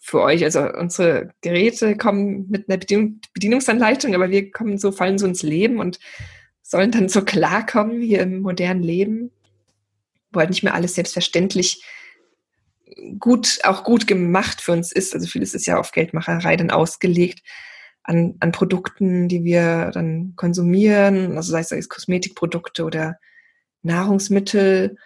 für 0.00 0.20
euch. 0.20 0.44
Also 0.44 0.60
unsere 0.72 1.30
Geräte 1.40 1.96
kommen 1.96 2.46
mit 2.48 2.68
einer 2.68 2.78
Bedien 2.78 3.20
Bedienungsanleitung, 3.34 4.14
aber 4.14 4.30
wir 4.30 4.50
kommen 4.50 4.78
so, 4.78 4.92
fallen 4.92 5.18
so 5.18 5.26
ins 5.26 5.42
Leben 5.42 5.78
und 5.80 5.98
sollen 6.62 6.90
dann 6.90 7.08
so 7.08 7.22
klarkommen 7.22 8.00
hier 8.00 8.20
im 8.22 8.40
modernen 8.40 8.82
Leben, 8.82 9.30
wo 10.32 10.40
halt 10.40 10.50
nicht 10.50 10.62
mehr 10.62 10.74
alles 10.74 10.94
selbstverständlich 10.94 11.84
gut, 13.18 13.60
auch 13.64 13.84
gut 13.84 14.06
gemacht 14.06 14.60
für 14.60 14.72
uns 14.72 14.92
ist. 14.92 15.14
Also 15.14 15.26
vieles 15.26 15.54
ist 15.54 15.66
ja 15.66 15.78
auf 15.78 15.92
Geldmacherei 15.92 16.56
dann 16.56 16.70
ausgelegt 16.70 17.42
an, 18.02 18.36
an 18.40 18.52
Produkten, 18.52 19.28
die 19.28 19.44
wir 19.44 19.90
dann 19.92 20.34
konsumieren, 20.36 21.36
also 21.36 21.52
sei 21.52 21.60
es 21.60 21.88
Kosmetikprodukte 21.88 22.84
oder 22.84 23.18
Nahrungsmittel 23.82 24.96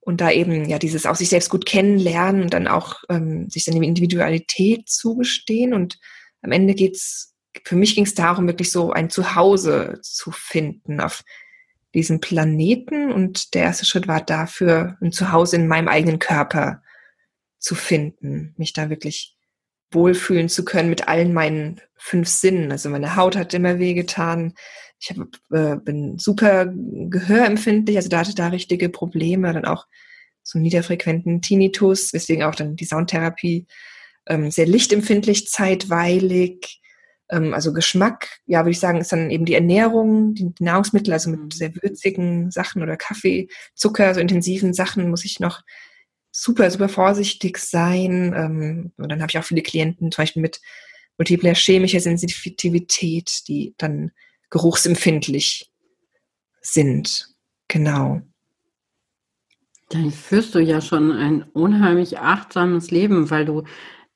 und 0.00 0.20
da 0.20 0.30
eben 0.30 0.68
ja 0.68 0.78
dieses 0.78 1.06
auch 1.06 1.16
sich 1.16 1.28
selbst 1.28 1.50
gut 1.50 1.66
kennenlernen 1.66 2.42
und 2.42 2.54
dann 2.54 2.66
auch 2.66 3.02
ähm, 3.08 3.48
sich 3.50 3.64
seine 3.64 3.84
Individualität 3.84 4.88
zugestehen 4.88 5.74
und 5.74 5.98
am 6.42 6.52
Ende 6.52 6.74
geht's 6.74 7.34
für 7.64 7.76
mich 7.76 7.94
ging 7.94 8.04
es 8.04 8.14
darum 8.14 8.46
wirklich 8.46 8.70
so 8.70 8.92
ein 8.92 9.10
Zuhause 9.10 9.98
zu 10.02 10.30
finden 10.30 11.00
auf 11.00 11.22
diesem 11.94 12.20
Planeten 12.20 13.10
und 13.10 13.54
der 13.54 13.64
erste 13.64 13.84
Schritt 13.84 14.06
war 14.06 14.20
dafür 14.20 14.96
ein 15.00 15.12
Zuhause 15.12 15.56
in 15.56 15.66
meinem 15.66 15.88
eigenen 15.88 16.18
Körper 16.18 16.82
zu 17.58 17.74
finden, 17.74 18.54
mich 18.56 18.72
da 18.72 18.90
wirklich 18.90 19.36
wohlfühlen 19.90 20.48
zu 20.48 20.64
können 20.64 20.88
mit 20.88 21.08
allen 21.08 21.32
meinen 21.32 21.80
fünf 21.96 22.28
Sinnen. 22.28 22.70
Also 22.70 22.88
meine 22.88 23.16
Haut 23.16 23.36
hat 23.36 23.54
immer 23.54 23.78
wehgetan. 23.78 24.54
Ich 25.00 25.10
hab, 25.10 25.28
äh, 25.50 25.76
bin 25.76 26.18
super 26.18 26.66
gehörempfindlich, 26.66 27.96
also 27.96 28.10
da 28.10 28.20
hatte 28.20 28.34
da 28.34 28.48
richtige 28.48 28.90
Probleme, 28.90 29.52
dann 29.52 29.64
auch 29.64 29.86
so 30.42 30.58
niederfrequenten 30.58 31.40
Tinnitus, 31.40 32.12
weswegen 32.12 32.44
auch 32.44 32.54
dann 32.54 32.76
die 32.76 32.84
Soundtherapie 32.84 33.66
ähm, 34.26 34.50
sehr 34.50 34.66
lichtempfindlich 34.66 35.48
zeitweilig. 35.48 36.80
Ähm, 37.30 37.54
also 37.54 37.72
Geschmack, 37.72 38.40
ja, 38.46 38.60
würde 38.60 38.72
ich 38.72 38.80
sagen, 38.80 39.00
ist 39.00 39.12
dann 39.12 39.30
eben 39.30 39.44
die 39.44 39.54
Ernährung, 39.54 40.34
die 40.34 40.52
Nahrungsmittel, 40.58 41.12
also 41.12 41.30
mit 41.30 41.40
mhm. 41.40 41.50
sehr 41.50 41.74
würzigen 41.76 42.50
Sachen 42.50 42.82
oder 42.82 42.96
Kaffee, 42.96 43.48
Zucker, 43.74 44.14
so 44.14 44.20
intensiven 44.20 44.74
Sachen 44.74 45.08
muss 45.10 45.24
ich 45.24 45.40
noch 45.40 45.62
super, 46.32 46.70
super 46.70 46.88
vorsichtig 46.88 47.58
sein. 47.58 48.34
Ähm, 48.36 48.92
und 48.96 49.10
dann 49.10 49.20
habe 49.20 49.30
ich 49.30 49.38
auch 49.38 49.44
viele 49.44 49.62
Klienten, 49.62 50.12
zum 50.12 50.22
Beispiel 50.22 50.42
mit 50.42 50.60
multipler 51.18 51.54
chemischer 51.54 52.00
Sensitivität, 52.00 53.46
die 53.48 53.74
dann 53.78 54.12
geruchsempfindlich 54.50 55.70
sind. 56.60 57.28
Genau. 57.68 58.20
Dann 59.90 60.10
führst 60.10 60.54
du 60.54 60.60
ja 60.60 60.80
schon 60.80 61.12
ein 61.12 61.42
unheimlich 61.42 62.18
achtsames 62.18 62.90
Leben, 62.90 63.30
weil 63.30 63.44
du, 63.44 63.64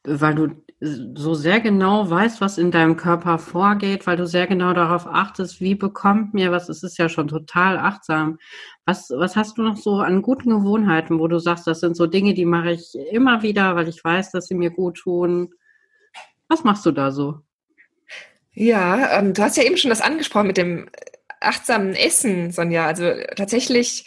weil 0.04 0.34
du 0.34 0.64
so 0.80 1.34
sehr 1.34 1.60
genau 1.60 2.08
weißt, 2.08 2.40
was 2.40 2.58
in 2.58 2.70
deinem 2.70 2.96
Körper 2.96 3.38
vorgeht, 3.38 4.06
weil 4.06 4.16
du 4.16 4.26
sehr 4.26 4.46
genau 4.46 4.72
darauf 4.72 5.06
achtest, 5.06 5.60
wie 5.60 5.74
bekommt 5.74 6.34
mir 6.34 6.52
was. 6.52 6.68
Es 6.68 6.82
ist 6.82 6.98
ja 6.98 7.08
schon 7.08 7.28
total 7.28 7.78
achtsam. 7.78 8.38
Was, 8.84 9.10
was 9.10 9.34
hast 9.34 9.56
du 9.56 9.62
noch 9.62 9.76
so 9.76 9.96
an 10.00 10.20
guten 10.22 10.50
Gewohnheiten, 10.50 11.18
wo 11.18 11.26
du 11.26 11.38
sagst, 11.38 11.66
das 11.66 11.80
sind 11.80 11.96
so 11.96 12.06
Dinge, 12.06 12.34
die 12.34 12.44
mache 12.44 12.72
ich 12.72 12.94
immer 13.10 13.42
wieder, 13.42 13.76
weil 13.76 13.88
ich 13.88 14.04
weiß, 14.04 14.30
dass 14.32 14.46
sie 14.46 14.54
mir 14.54 14.70
gut 14.70 14.98
tun? 14.98 15.54
Was 16.48 16.64
machst 16.64 16.84
du 16.84 16.92
da 16.92 17.10
so? 17.10 17.40
Ja, 18.54 19.18
ähm, 19.18 19.34
du 19.34 19.42
hast 19.42 19.56
ja 19.56 19.64
eben 19.64 19.76
schon 19.76 19.90
das 19.90 20.00
angesprochen 20.00 20.46
mit 20.46 20.56
dem 20.56 20.88
achtsamen 21.40 21.94
Essen, 21.94 22.52
Sonja. 22.52 22.86
Also 22.86 23.12
tatsächlich 23.36 24.06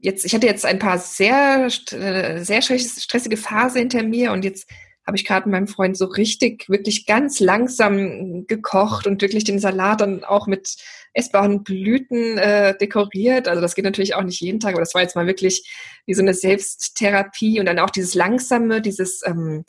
jetzt, 0.00 0.24
ich 0.24 0.34
hatte 0.34 0.46
jetzt 0.46 0.66
ein 0.66 0.78
paar 0.78 0.98
sehr, 0.98 1.68
äh, 1.92 2.44
sehr 2.44 2.62
stressige 2.62 3.36
Phase 3.36 3.78
hinter 3.78 4.02
mir 4.02 4.32
und 4.32 4.44
jetzt 4.44 4.68
habe 5.06 5.16
ich 5.16 5.26
gerade 5.26 5.48
mit 5.48 5.52
meinem 5.52 5.68
Freund 5.68 5.96
so 5.96 6.06
richtig, 6.06 6.68
wirklich 6.68 7.06
ganz 7.06 7.40
langsam 7.40 8.46
gekocht 8.46 9.06
und 9.06 9.20
wirklich 9.20 9.44
den 9.44 9.58
Salat 9.58 10.00
dann 10.00 10.24
auch 10.24 10.46
mit 10.46 10.76
essbaren 11.12 11.62
Blüten 11.62 12.38
äh, 12.38 12.76
dekoriert. 12.76 13.46
Also 13.46 13.60
das 13.60 13.74
geht 13.74 13.84
natürlich 13.84 14.14
auch 14.14 14.22
nicht 14.22 14.40
jeden 14.40 14.60
Tag, 14.60 14.72
aber 14.72 14.80
das 14.80 14.94
war 14.94 15.02
jetzt 15.02 15.14
mal 15.14 15.26
wirklich 15.26 15.70
wie 16.06 16.14
so 16.14 16.22
eine 16.22 16.34
Selbsttherapie 16.34 17.60
und 17.60 17.66
dann 17.66 17.78
auch 17.78 17.90
dieses 17.90 18.14
langsame, 18.14 18.80
dieses 18.80 19.20
ähm, 19.26 19.64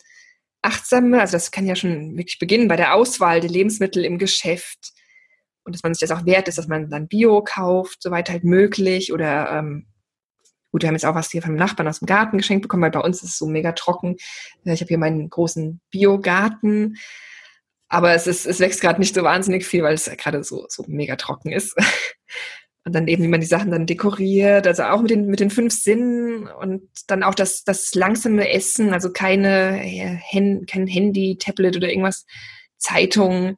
achtsame, 0.65 1.21
also 1.21 1.33
das 1.33 1.51
kann 1.51 1.65
ja 1.65 1.75
schon 1.75 2.17
wirklich 2.17 2.39
beginnen 2.39 2.67
bei 2.67 2.75
der 2.75 2.93
Auswahl 2.93 3.39
der 3.39 3.49
Lebensmittel 3.49 4.03
im 4.03 4.17
Geschäft 4.17 4.93
und 5.63 5.73
dass 5.73 5.83
man 5.83 5.93
sich 5.93 6.07
das 6.07 6.17
auch 6.17 6.25
wert 6.25 6.47
ist, 6.47 6.57
dass 6.57 6.67
man 6.67 6.89
dann 6.89 7.07
Bio 7.07 7.43
kauft, 7.43 8.01
soweit 8.01 8.29
halt 8.29 8.43
möglich 8.43 9.13
oder 9.13 9.51
ähm, 9.51 9.87
Gut, 10.75 10.81
wir 10.81 10.89
haben 10.89 10.95
jetzt 10.95 11.05
auch 11.05 11.15
was 11.15 11.31
hier 11.31 11.41
vom 11.41 11.55
Nachbarn 11.55 11.87
aus 11.87 11.99
dem 11.99 12.05
Garten 12.05 12.37
geschenkt 12.37 12.63
bekommen, 12.63 12.83
weil 12.83 12.91
bei 12.91 12.99
uns 12.99 13.23
ist 13.23 13.29
es 13.29 13.37
so 13.37 13.45
mega 13.45 13.71
trocken. 13.71 14.17
Ich 14.65 14.81
habe 14.81 14.89
hier 14.89 14.97
meinen 14.97 15.29
großen 15.29 15.79
Biogarten. 15.89 16.97
Aber 17.87 18.13
es, 18.13 18.27
ist, 18.27 18.45
es 18.45 18.59
wächst 18.59 18.81
gerade 18.81 18.99
nicht 18.99 19.15
so 19.15 19.23
wahnsinnig 19.23 19.65
viel, 19.65 19.83
weil 19.83 19.93
es 19.93 20.11
gerade 20.17 20.43
so, 20.43 20.65
so 20.67 20.83
mega 20.87 21.15
trocken 21.15 21.53
ist. 21.53 21.77
Und 22.85 22.93
dann 22.93 23.07
eben, 23.07 23.23
wie 23.23 23.27
man 23.27 23.41
die 23.41 23.47
Sachen 23.47 23.71
dann 23.71 23.87
dekoriert, 23.87 24.67
also 24.67 24.83
auch 24.83 25.01
mit 25.01 25.09
den, 25.09 25.25
mit 25.25 25.39
den 25.39 25.49
fünf 25.49 25.73
Sinnen 25.73 26.47
und 26.47 26.83
dann 27.07 27.23
auch 27.23 27.33
das, 27.33 27.63
das 27.63 27.95
langsame 27.95 28.49
Essen, 28.51 28.93
also 28.93 29.11
keine, 29.11 30.21
kein 30.31 30.87
Handy, 30.87 31.37
Tablet 31.39 31.75
oder 31.75 31.89
irgendwas, 31.89 32.25
Zeitung, 32.77 33.57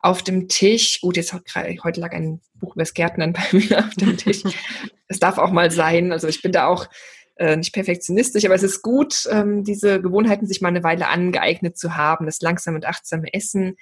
auf 0.00 0.22
dem 0.22 0.48
Tisch. 0.48 1.00
Gut, 1.00 1.16
jetzt 1.16 1.32
heute 1.32 2.00
lag 2.00 2.12
ein 2.12 2.40
Buch 2.54 2.74
über 2.74 2.82
das 2.82 2.94
Gärtnern 2.94 3.32
bei 3.34 3.42
mir 3.52 3.78
auf 3.78 3.94
dem 3.94 4.16
Tisch. 4.16 4.42
Es 5.10 5.18
darf 5.18 5.38
auch 5.38 5.52
mal 5.52 5.70
sein. 5.70 6.12
Also 6.12 6.28
ich 6.28 6.42
bin 6.42 6.52
da 6.52 6.66
auch 6.66 6.86
äh, 7.36 7.56
nicht 7.56 7.72
perfektionistisch, 7.72 8.44
aber 8.44 8.54
es 8.54 8.62
ist 8.62 8.82
gut, 8.82 9.26
ähm, 9.30 9.64
diese 9.64 10.02
Gewohnheiten 10.02 10.46
sich 10.46 10.60
mal 10.60 10.68
eine 10.68 10.82
Weile 10.82 11.08
angeeignet 11.08 11.78
zu 11.78 11.96
haben, 11.96 12.26
das 12.26 12.42
langsame 12.42 12.76
und 12.76 12.84
achtsame 12.84 13.32
Essen. 13.32 13.76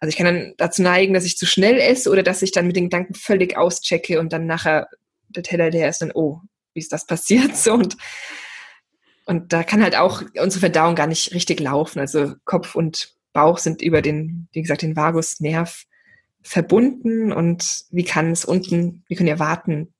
Also 0.00 0.10
ich 0.10 0.16
kann 0.16 0.26
dann 0.26 0.54
dazu 0.56 0.82
neigen, 0.82 1.14
dass 1.14 1.24
ich 1.24 1.36
zu 1.36 1.46
schnell 1.46 1.78
esse 1.78 2.10
oder 2.10 2.22
dass 2.22 2.42
ich 2.42 2.52
dann 2.52 2.66
mit 2.66 2.76
den 2.76 2.84
Gedanken 2.84 3.14
völlig 3.14 3.56
auschecke 3.56 4.20
und 4.20 4.32
dann 4.32 4.46
nachher 4.46 4.88
der 5.28 5.42
Teller 5.42 5.70
leer 5.70 5.88
ist 5.88 6.00
dann, 6.00 6.12
oh, 6.12 6.40
wie 6.74 6.80
ist 6.80 6.92
das 6.92 7.06
passiert? 7.06 7.56
So 7.56 7.74
und 7.74 7.96
und 9.26 9.52
da 9.52 9.62
kann 9.62 9.82
halt 9.82 9.94
auch 9.94 10.22
unsere 10.40 10.60
Verdauung 10.60 10.94
gar 10.94 11.06
nicht 11.06 11.34
richtig 11.34 11.60
laufen. 11.60 11.98
Also 12.00 12.32
Kopf 12.46 12.74
und 12.74 13.12
Bauch 13.34 13.58
sind 13.58 13.82
über 13.82 14.00
den, 14.00 14.48
wie 14.52 14.62
gesagt, 14.62 14.80
den 14.80 14.96
Vagusnerv 14.96 15.84
verbunden 16.42 17.30
und 17.30 17.82
wie 17.90 18.04
kann 18.04 18.30
es 18.30 18.46
unten, 18.46 19.04
wie 19.06 19.16
können 19.16 19.28
wir 19.28 19.38
warten? 19.38 19.92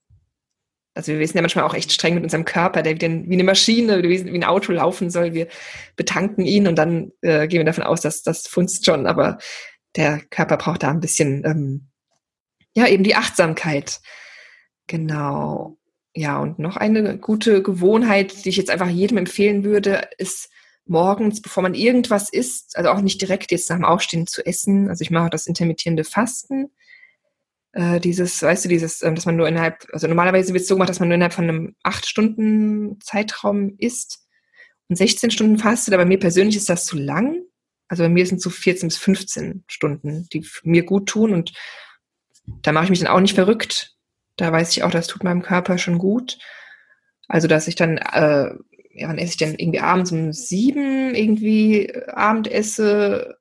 Also 0.95 1.13
wir 1.13 1.19
wissen 1.19 1.37
ja 1.37 1.43
manchmal 1.43 1.65
auch 1.65 1.75
echt 1.75 1.93
streng 1.93 2.15
mit 2.15 2.25
unserem 2.25 2.47
Körper, 2.47 2.83
der 2.83 2.95
wie, 2.95 3.01
wie 3.01 3.35
eine 3.35 3.45
Maschine, 3.45 4.03
wie 4.03 4.19
ein 4.19 4.45
Auto 4.45 4.73
laufen 4.73 5.11
soll. 5.11 5.35
Wir 5.35 5.49
betanken 5.95 6.47
ihn 6.47 6.67
und 6.67 6.77
dann 6.77 7.13
äh, 7.21 7.47
gehen 7.49 7.61
wir 7.61 7.67
davon 7.67 7.85
aus, 7.85 8.01
dass 8.01 8.23
das 8.23 8.47
funzt 8.47 8.87
schon. 8.87 9.07
Aber 9.07 9.37
der 9.99 10.21
Körper 10.31 10.57
braucht 10.57 10.85
da 10.85 10.91
ein 10.91 11.01
bisschen, 11.01 11.45
ähm, 11.45 11.89
ja, 12.75 12.87
eben 12.87 13.03
die 13.03 13.17
Achtsamkeit. 13.17 14.01
Genau. 14.87 15.77
Ja, 16.15 16.39
und 16.39 16.59
noch 16.59 16.77
eine 16.77 17.19
gute 17.19 17.63
Gewohnheit, 17.63 18.45
die 18.45 18.49
ich 18.49 18.57
jetzt 18.57 18.71
einfach 18.71 18.89
jedem 18.89 19.19
empfehlen 19.19 19.65
würde, 19.65 20.09
ist 20.17 20.51
morgens, 20.87 21.43
bevor 21.43 21.65
man 21.65 21.75
irgendwas 21.75 22.31
isst, 22.31 22.77
also 22.77 22.91
auch 22.91 23.01
nicht 23.01 23.21
direkt 23.21 23.51
jetzt 23.51 23.69
nach 23.69 23.77
dem 23.77 23.85
Aufstehen 23.85 24.27
zu 24.27 24.47
essen. 24.47 24.89
Also 24.89 25.03
ich 25.03 25.11
mache 25.11 25.31
das 25.31 25.47
intermittierende 25.47 26.05
Fasten. 26.05 26.71
Äh, 27.73 27.99
dieses, 27.99 28.41
weißt 28.41 28.65
du, 28.65 28.69
dieses, 28.69 29.03
äh, 29.03 29.13
dass 29.13 29.27
man 29.27 29.37
nur 29.37 29.49
innerhalb, 29.49 29.85
also 29.93 30.07
normalerweise 30.07 30.55
wird 30.55 30.63
es 30.63 30.69
so 30.69 30.77
gemacht, 30.77 30.89
dass 30.89 31.01
man 31.01 31.09
nur 31.09 31.17
innerhalb 31.17 31.35
von 31.35 31.49
einem 31.49 31.77
acht 31.83 32.07
Stunden 32.07 33.01
Zeitraum 33.01 33.75
isst 33.79 34.27
und 34.89 34.97
16 34.97 35.33
Stunden 35.33 35.59
fastet, 35.59 35.93
aber 35.93 36.07
mir 36.07 36.19
persönlich 36.19 36.57
ist 36.57 36.71
das 36.71 36.87
zu 36.87 36.97
lang. 36.97 37.43
Also 37.89 38.03
bei 38.03 38.09
mir 38.09 38.27
sind 38.27 38.39
es 38.39 38.45
so 38.45 38.51
14 38.51 38.89
bis 38.89 38.99
15 38.99 39.65
Stunden, 39.67 40.29
die 40.33 40.47
mir 40.63 40.85
gut 40.85 41.09
tun 41.09 41.33
und 41.33 41.53
da 42.63 42.73
mache 42.73 42.85
ich 42.85 42.91
mich 42.91 43.01
dann 43.01 43.09
auch 43.09 43.21
nicht 43.21 43.35
verrückt. 43.35 43.95
Da 44.37 44.53
weiß 44.53 44.71
ich 44.71 44.83
auch, 44.83 44.91
das 44.91 45.07
tut 45.07 45.25
meinem 45.25 45.43
Körper 45.43 45.79
schon 45.79 45.99
gut. 45.99 46.39
Also, 47.27 47.49
dass 47.49 47.69
ich 47.69 47.75
dann 47.75 47.99
äh, 47.99 48.55
ja, 48.99 49.09
wann 49.09 49.19
esse 49.19 49.33
ich 49.33 49.37
denn 49.37 49.55
irgendwie 49.57 49.81
abends 49.81 50.13
um 50.13 50.33
sieben 50.33 51.15
irgendwie 51.15 51.87
äh, 51.87 52.09
Abend 52.11 52.51
esse 52.51 53.39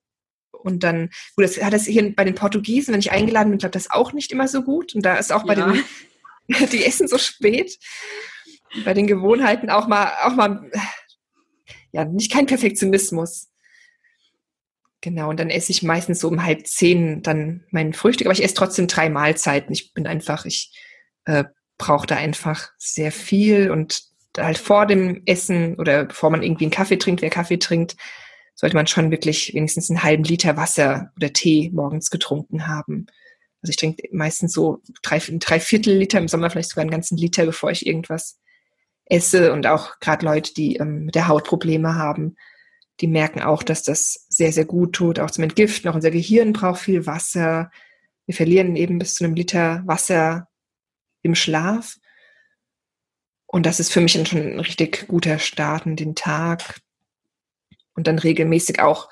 und 0.51 0.83
dann, 0.83 1.09
gut, 1.35 1.45
das 1.45 1.61
hat 1.61 1.73
das 1.73 1.85
hier 1.85 2.15
bei 2.15 2.23
den 2.23 2.35
Portugiesen, 2.35 2.93
wenn 2.93 2.99
ich 2.99 3.11
eingeladen 3.11 3.49
bin, 3.49 3.59
klappt 3.59 3.75
das 3.75 3.89
auch 3.89 4.13
nicht 4.13 4.31
immer 4.31 4.47
so 4.47 4.63
gut. 4.63 4.95
Und 4.95 5.05
da 5.05 5.15
ist 5.15 5.31
auch 5.31 5.45
bei 5.45 5.55
ja. 5.55 5.71
den, 5.71 5.83
die 6.71 6.83
essen 6.83 7.07
so 7.07 7.17
spät. 7.17 7.77
Bei 8.83 8.93
den 8.93 9.07
Gewohnheiten 9.07 9.69
auch 9.69 9.87
mal, 9.87 10.11
auch 10.23 10.35
mal, 10.35 10.69
ja, 11.91 12.05
nicht 12.05 12.31
kein 12.31 12.47
Perfektionismus. 12.47 13.49
Genau, 15.01 15.29
und 15.29 15.39
dann 15.39 15.49
esse 15.49 15.71
ich 15.71 15.83
meistens 15.83 16.19
so 16.19 16.27
um 16.27 16.43
halb 16.43 16.65
zehn 16.65 17.21
dann 17.21 17.63
mein 17.69 17.93
Frühstück, 17.93 18.25
aber 18.25 18.33
ich 18.33 18.43
esse 18.43 18.55
trotzdem 18.55 18.87
drei 18.87 19.09
Mahlzeiten. 19.09 19.71
Ich 19.71 19.93
bin 19.93 20.07
einfach, 20.07 20.45
ich 20.45 20.71
äh, 21.25 21.43
brauche 21.77 22.07
da 22.07 22.15
einfach 22.15 22.69
sehr 22.77 23.11
viel 23.11 23.69
und 23.69 24.01
halt 24.37 24.57
vor 24.57 24.85
dem 24.85 25.21
Essen 25.25 25.75
oder 25.75 26.05
bevor 26.05 26.29
man 26.29 26.43
irgendwie 26.43 26.65
einen 26.65 26.71
Kaffee 26.71 26.97
trinkt, 26.97 27.21
wer 27.21 27.29
Kaffee 27.29 27.57
trinkt, 27.57 27.95
sollte 28.55 28.75
man 28.75 28.87
schon 28.87 29.11
wirklich 29.11 29.53
wenigstens 29.53 29.89
einen 29.89 30.03
halben 30.03 30.23
Liter 30.23 30.57
Wasser 30.57 31.11
oder 31.15 31.31
Tee 31.31 31.69
morgens 31.73 32.09
getrunken 32.09 32.67
haben. 32.67 33.05
Also 33.61 33.71
ich 33.71 33.77
trinke 33.77 34.07
meistens 34.11 34.53
so 34.53 34.81
drei, 35.03 35.19
drei 35.19 35.59
Viertel 35.59 35.95
Liter, 35.95 36.17
im 36.17 36.27
Sommer 36.27 36.49
vielleicht 36.49 36.69
sogar 36.69 36.81
einen 36.81 36.91
ganzen 36.91 37.17
Liter, 37.17 37.45
bevor 37.45 37.69
ich 37.69 37.85
irgendwas 37.85 38.39
esse. 39.05 39.53
Und 39.53 39.67
auch 39.67 39.99
gerade 39.99 40.25
Leute, 40.25 40.53
die 40.53 40.77
ähm, 40.77 41.05
mit 41.05 41.15
der 41.15 41.27
Haut 41.27 41.45
Probleme 41.45 41.95
haben, 41.95 42.35
die 42.99 43.07
merken 43.07 43.41
auch, 43.41 43.63
dass 43.63 43.83
das 43.83 44.25
sehr, 44.29 44.51
sehr 44.51 44.65
gut 44.65 44.93
tut, 44.93 45.19
auch 45.19 45.31
zum 45.31 45.43
Entgiften. 45.43 45.89
Auch 45.89 45.95
unser 45.95 46.11
Gehirn 46.11 46.53
braucht 46.53 46.81
viel 46.81 47.05
Wasser. 47.05 47.71
Wir 48.25 48.35
verlieren 48.35 48.75
eben 48.75 48.99
bis 48.99 49.15
zu 49.15 49.23
einem 49.23 49.35
Liter 49.35 49.83
Wasser 49.85 50.47
im 51.21 51.35
Schlaf. 51.35 51.97
Und 53.45 53.65
das 53.65 53.79
ist 53.79 53.91
für 53.91 54.01
mich 54.01 54.13
schon 54.13 54.39
ein 54.39 54.59
richtig 54.59 55.07
guter 55.07 55.39
Start 55.39 55.85
in 55.85 55.95
den 55.95 56.15
Tag. 56.15 56.81
Und 57.93 58.07
dann 58.07 58.19
regelmäßig 58.19 58.81
auch 58.81 59.09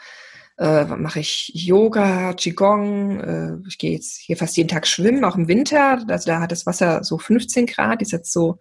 äh, 0.58 0.86
mache 0.86 1.20
ich 1.20 1.51
Yoga, 1.54 2.34
Qigong. 2.34 3.20
Äh, 3.20 3.68
ich 3.68 3.77
gehe 3.77 3.92
jetzt 3.92 4.18
hier 4.18 4.38
fast 4.38 4.58
jeden 4.58 4.70
Tag 4.70 4.88
schwimmen, 4.88 5.24
auch 5.25 5.36
im 5.36 5.48
Winter. 5.48 6.04
Also 6.08 6.27
da 6.27 6.39
hat 6.39 6.51
das 6.51 6.65
Wasser 6.65 7.04
so 7.04 7.18
15 7.18 7.65
Grad, 7.65 8.01
ist 8.01 8.12
jetzt 8.12 8.32
so, 8.32 8.60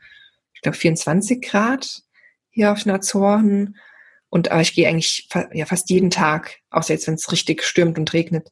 ich 0.55 0.61
glaube, 0.61 0.77
24 0.77 1.43
Grad 1.43 2.03
hier 2.51 2.73
auf 2.73 2.83
den 2.83 2.93
Azoren. 2.93 3.77
Und 4.35 4.51
aber 4.51 4.63
ich 4.63 4.75
gehe 4.75 4.89
eigentlich 4.89 5.29
fa 5.31 5.49
ja, 5.53 5.65
fast 5.65 5.91
jeden 5.91 6.11
Tag, 6.11 6.57
außer 6.71 6.93
jetzt, 6.93 7.07
wenn 7.07 7.15
es 7.15 7.31
richtig 7.31 7.63
stürmt 7.63 7.99
und 7.99 8.13
regnet, 8.13 8.51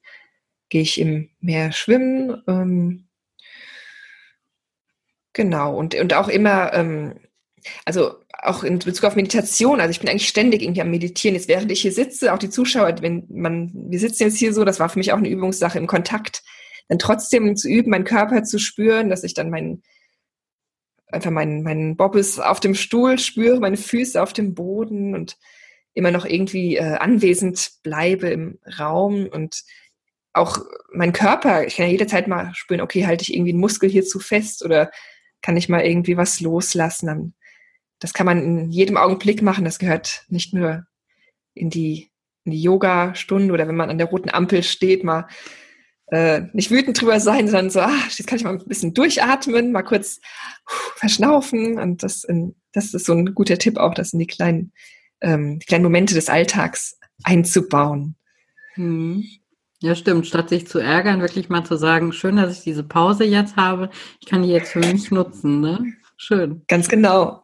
gehe 0.69 0.83
ich 0.83 1.01
im 1.01 1.31
Meer 1.41 1.73
schwimmen. 1.73 2.41
Ähm, 2.47 3.09
genau, 5.33 5.77
und, 5.77 5.97
und 5.97 6.15
auch 6.15 6.29
immer, 6.29 6.73
ähm, 6.73 7.19
also 7.85 8.15
auch 8.45 8.63
in 8.63 8.79
Bezug 8.79 9.07
auf 9.07 9.17
Meditation, 9.17 9.81
also 9.81 9.91
ich 9.91 9.99
bin 9.99 10.09
eigentlich 10.09 10.29
ständig 10.29 10.63
irgendwie 10.63 10.83
am 10.83 10.91
Meditieren. 10.93 11.35
Jetzt 11.35 11.49
während 11.49 11.73
ich 11.73 11.83
hier 11.83 11.93
sitze, 11.93 12.33
auch 12.33 12.39
die 12.39 12.51
Zuschauer, 12.51 13.03
wenn 13.03 13.27
man, 13.29 13.73
wir 13.75 13.99
sitzen 13.99 14.23
jetzt 14.23 14.39
hier 14.39 14.55
so, 14.55 14.65
das 14.65 14.79
war 14.79 14.89
für 14.89 15.01
mich 15.01 15.13
auch 15.13 15.19
eine 15.19 15.31
Übungssache 15.31 15.79
im 15.79 15.89
Kontakt, 15.89 16.45
dann 16.87 17.01
trotzdem 17.01 17.57
zu 17.57 17.69
üben, 17.69 17.91
meinen 17.91 18.05
Körper 18.05 18.45
zu 18.45 18.61
spüren, 18.61 19.11
dass 19.11 19.25
ich 19.25 19.35
dann 19.35 19.51
meinen 19.51 19.83
einfach 21.09 21.33
meinen, 21.33 21.65
meinen 21.65 21.97
Bobbes 21.97 22.39
auf 22.39 22.61
dem 22.61 22.77
Stuhl 22.77 23.19
spüre, 23.19 23.59
meine 23.59 23.77
Füße 23.77 24.23
auf 24.23 24.33
dem 24.33 24.55
Boden 24.55 25.17
und 25.17 25.37
immer 25.95 26.11
noch 26.11 26.25
irgendwie 26.25 26.77
äh, 26.77 26.97
anwesend 26.97 27.73
bleibe 27.83 28.29
im 28.29 28.59
Raum 28.79 29.27
und 29.27 29.63
auch 30.33 30.59
mein 30.93 31.13
Körper, 31.13 31.67
ich 31.67 31.77
kann 31.77 31.87
ja 31.87 31.93
jederzeit 31.93 32.27
mal 32.27 32.53
spüren, 32.55 32.81
okay, 32.81 33.07
halte 33.07 33.23
ich 33.23 33.35
irgendwie 33.35 33.53
einen 33.53 33.61
Muskel 33.61 33.91
hier 33.91 34.05
zu 34.05 34.19
fest 34.19 34.65
oder 34.65 34.91
kann 35.43 35.57
ich 35.57 35.69
mal 35.69 35.85
irgendwie 35.85 36.17
was 36.17 36.41
loslassen. 36.41 37.35
Das 37.99 38.15
kann 38.15 38.27
man 38.27 38.43
in 38.43 38.71
jedem 38.71 38.97
Augenblick 38.97 39.43
machen. 39.43 39.65
Das 39.65 39.79
gehört 39.79 40.25
nicht 40.29 40.55
nur 40.55 40.87
in 41.55 41.69
die, 41.69 42.11
in 42.45 42.53
die 42.53 42.63
Yoga-Stunde 42.63 43.53
oder 43.53 43.69
wenn 43.69 43.77
man 43.77 43.91
an 43.91 43.99
der 43.99 44.07
roten 44.07 44.31
Ampel 44.31 44.63
steht, 44.63 45.05
mal 45.05 45.27
äh, 46.07 46.43
nicht 46.53 46.71
wütend 46.71 47.01
drüber 47.01 47.21
sein, 47.21 47.47
sondern 47.47 47.71
so, 47.71 47.81
ah, 47.81 47.93
jetzt 48.09 48.27
kann 48.27 48.39
ich 48.39 48.45
mal 48.45 48.59
ein 48.59 48.67
bisschen 48.67 48.95
durchatmen, 48.95 49.73
mal 49.73 49.83
kurz 49.83 50.21
verschnaufen. 50.97 51.79
Und 51.79 52.03
das, 52.03 52.25
in, 52.25 52.55
das 52.73 52.95
ist 52.95 53.07
so 53.07 53.13
ein 53.13 53.35
guter 53.35 53.59
Tipp 53.59 53.77
auch, 53.77 53.95
das 53.95 54.13
in 54.13 54.19
die 54.19 54.27
kleinen 54.27 54.73
ähm, 55.23 55.59
die 55.59 55.67
kleinen 55.67 55.85
Momente 55.85 56.15
des 56.15 56.29
Alltags 56.29 56.99
einzubauen. 57.25 58.17
Hm. 58.75 59.25
Ja, 59.81 59.97
stimmt. 59.97 60.27
Statt 60.27 60.49
sich 60.49 60.69
zu 60.69 60.79
ärgern, 60.79 61.21
wirklich 61.21 61.49
mal 61.49 61.65
zu 61.65 61.77
sagen, 61.77 62.13
schön, 62.13 62.37
dass 62.37 62.59
ich 62.59 62.63
diese 62.63 62.85
Pause 62.85 63.25
jetzt 63.25 63.57
habe. 63.57 63.91
Ich 64.21 64.29
kann 64.29 64.43
die 64.43 64.49
jetzt 64.49 64.71
für 64.71 64.79
mich 64.79 65.11
nutzen, 65.11 65.61
ne? 65.61 65.93
Schön. 66.17 66.63
Ganz 66.69 66.89
genau. 66.89 67.43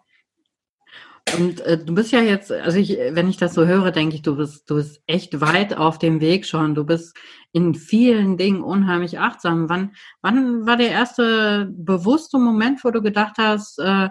Und 1.37 1.61
äh, 1.61 1.83
du 1.83 1.95
bist 1.95 2.13
ja 2.13 2.21
jetzt, 2.21 2.53
also 2.53 2.79
ich, 2.79 2.97
wenn 3.11 3.29
ich 3.29 3.37
das 3.37 3.55
so 3.55 3.67
höre, 3.67 3.91
denke 3.91 4.15
ich, 4.15 4.23
du 4.23 4.37
bist, 4.37 4.71
du 4.71 4.77
bist 4.77 5.03
echt 5.07 5.41
weit 5.41 5.77
auf 5.77 5.99
dem 5.99 6.21
Weg 6.21 6.47
schon. 6.47 6.75
Du 6.75 6.85
bist 6.85 7.17
in 7.53 7.75
vielen 7.75 8.37
Dingen 8.37 8.63
unheimlich 8.63 9.19
achtsam. 9.19 9.69
Wann, 9.69 9.93
wann 10.23 10.67
war 10.67 10.77
der 10.77 10.91
erste 10.91 11.69
bewusste 11.73 12.39
Moment, 12.39 12.85
wo 12.85 12.91
du 12.91 13.03
gedacht 13.03 13.35
hast, 13.39 13.79
äh, 13.79 14.09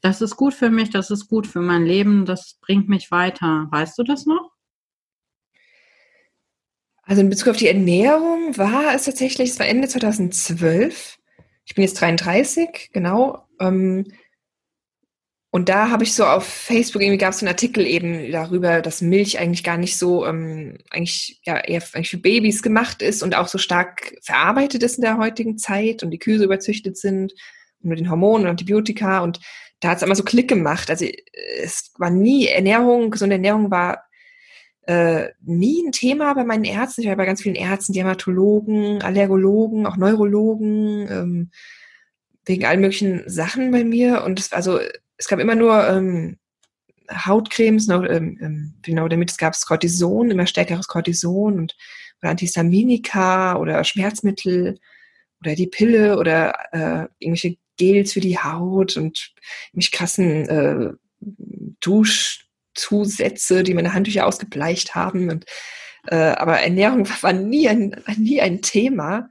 das 0.00 0.20
ist 0.20 0.36
gut 0.36 0.54
für 0.54 0.70
mich, 0.70 0.90
das 0.90 1.10
ist 1.10 1.28
gut 1.28 1.46
für 1.46 1.60
mein 1.60 1.84
Leben, 1.84 2.26
das 2.26 2.58
bringt 2.60 2.88
mich 2.88 3.10
weiter. 3.10 3.66
Weißt 3.70 3.98
du 3.98 4.02
das 4.02 4.26
noch? 4.26 4.52
Also 7.02 7.22
in 7.22 7.30
Bezug 7.30 7.48
auf 7.48 7.56
die 7.56 7.68
Ernährung 7.68 8.56
war 8.58 8.94
es 8.94 9.04
tatsächlich, 9.04 9.50
es 9.50 9.58
war 9.58 9.66
Ende 9.66 9.86
2012. 9.86 11.18
Ich 11.64 11.74
bin 11.74 11.82
jetzt 11.84 12.00
33, 12.00 12.90
genau. 12.92 13.46
Ähm, 13.60 14.06
und 15.50 15.68
da 15.68 15.90
habe 15.90 16.04
ich 16.04 16.12
so 16.12 16.26
auf 16.26 16.44
Facebook 16.44 17.00
irgendwie 17.00 17.16
gab 17.16 17.32
es 17.32 17.40
einen 17.40 17.48
Artikel 17.48 17.86
eben 17.86 18.30
darüber, 18.30 18.82
dass 18.82 19.00
Milch 19.00 19.38
eigentlich 19.38 19.64
gar 19.64 19.78
nicht 19.78 19.96
so 19.96 20.26
ähm, 20.26 20.78
eigentlich 20.90 21.40
ja 21.44 21.58
eher 21.58 21.82
eigentlich 21.94 22.10
für 22.10 22.18
Babys 22.18 22.62
gemacht 22.62 23.00
ist 23.00 23.22
und 23.22 23.34
auch 23.34 23.48
so 23.48 23.56
stark 23.56 24.16
verarbeitet 24.22 24.82
ist 24.82 24.96
in 24.96 25.02
der 25.02 25.16
heutigen 25.16 25.56
Zeit 25.56 26.02
und 26.02 26.10
die 26.10 26.18
Kühe 26.18 26.38
so 26.38 26.44
überzüchtet 26.44 26.98
sind 26.98 27.32
und 27.82 27.88
mit 27.88 27.98
den 27.98 28.10
Hormonen 28.10 28.44
und 28.44 28.50
Antibiotika 28.50 29.20
und 29.20 29.40
da 29.80 29.90
hat 29.90 29.98
es 29.98 30.02
immer 30.02 30.14
so 30.14 30.24
Klick 30.24 30.48
gemacht. 30.48 30.90
Also 30.90 31.06
es 31.62 31.92
war 31.98 32.10
nie 32.10 32.46
Ernährung, 32.46 33.10
gesunde 33.10 33.36
Ernährung 33.36 33.70
war 33.70 34.04
äh, 34.86 35.30
nie 35.42 35.82
ein 35.86 35.92
Thema 35.92 36.34
bei 36.34 36.44
meinen 36.44 36.64
Ärzten. 36.64 37.02
Ich 37.02 37.08
war 37.08 37.16
bei 37.16 37.26
ganz 37.26 37.42
vielen 37.42 37.56
Ärzten, 37.56 37.92
Dermatologen, 37.92 39.02
Allergologen, 39.02 39.86
auch 39.86 39.96
Neurologen, 39.96 41.08
ähm, 41.10 41.50
wegen 42.44 42.64
allen 42.64 42.80
möglichen 42.80 43.28
Sachen 43.28 43.70
bei 43.72 43.84
mir. 43.84 44.22
Und 44.24 44.38
es, 44.38 44.52
also 44.52 44.78
es 45.16 45.28
gab 45.28 45.40
immer 45.40 45.56
nur 45.56 45.86
ähm, 45.88 46.38
Hautcremes, 47.10 47.88
noch, 47.88 48.04
ähm, 48.04 48.38
ähm 48.40 48.74
genau 48.82 49.08
damit 49.08 49.30
es 49.30 49.36
gab 49.36 49.54
Cortison, 49.66 50.30
immer 50.30 50.46
stärkeres 50.46 50.86
Cortison 50.86 51.58
und 51.58 51.76
oder 52.22 52.30
Antihistaminika 52.30 53.56
oder 53.56 53.84
Schmerzmittel 53.84 54.78
oder 55.40 55.54
die 55.54 55.66
Pille 55.66 56.18
oder 56.18 56.54
äh, 56.72 57.08
irgendwelche 57.18 57.56
Gels 57.76 58.12
für 58.12 58.20
die 58.20 58.38
Haut 58.38 58.96
und 58.96 59.32
mich 59.72 59.90
krassen 59.90 60.48
äh, 60.48 60.92
Duschzusätze, 61.80 63.62
die 63.62 63.74
meine 63.74 63.92
Handtücher 63.92 64.26
ausgebleicht 64.26 64.94
haben. 64.94 65.30
Und, 65.30 65.44
äh, 66.06 66.16
aber 66.16 66.60
Ernährung 66.60 67.08
war 67.22 67.32
nie 67.32 67.68
ein, 67.68 68.02
nie 68.16 68.40
ein 68.40 68.62
Thema. 68.62 69.28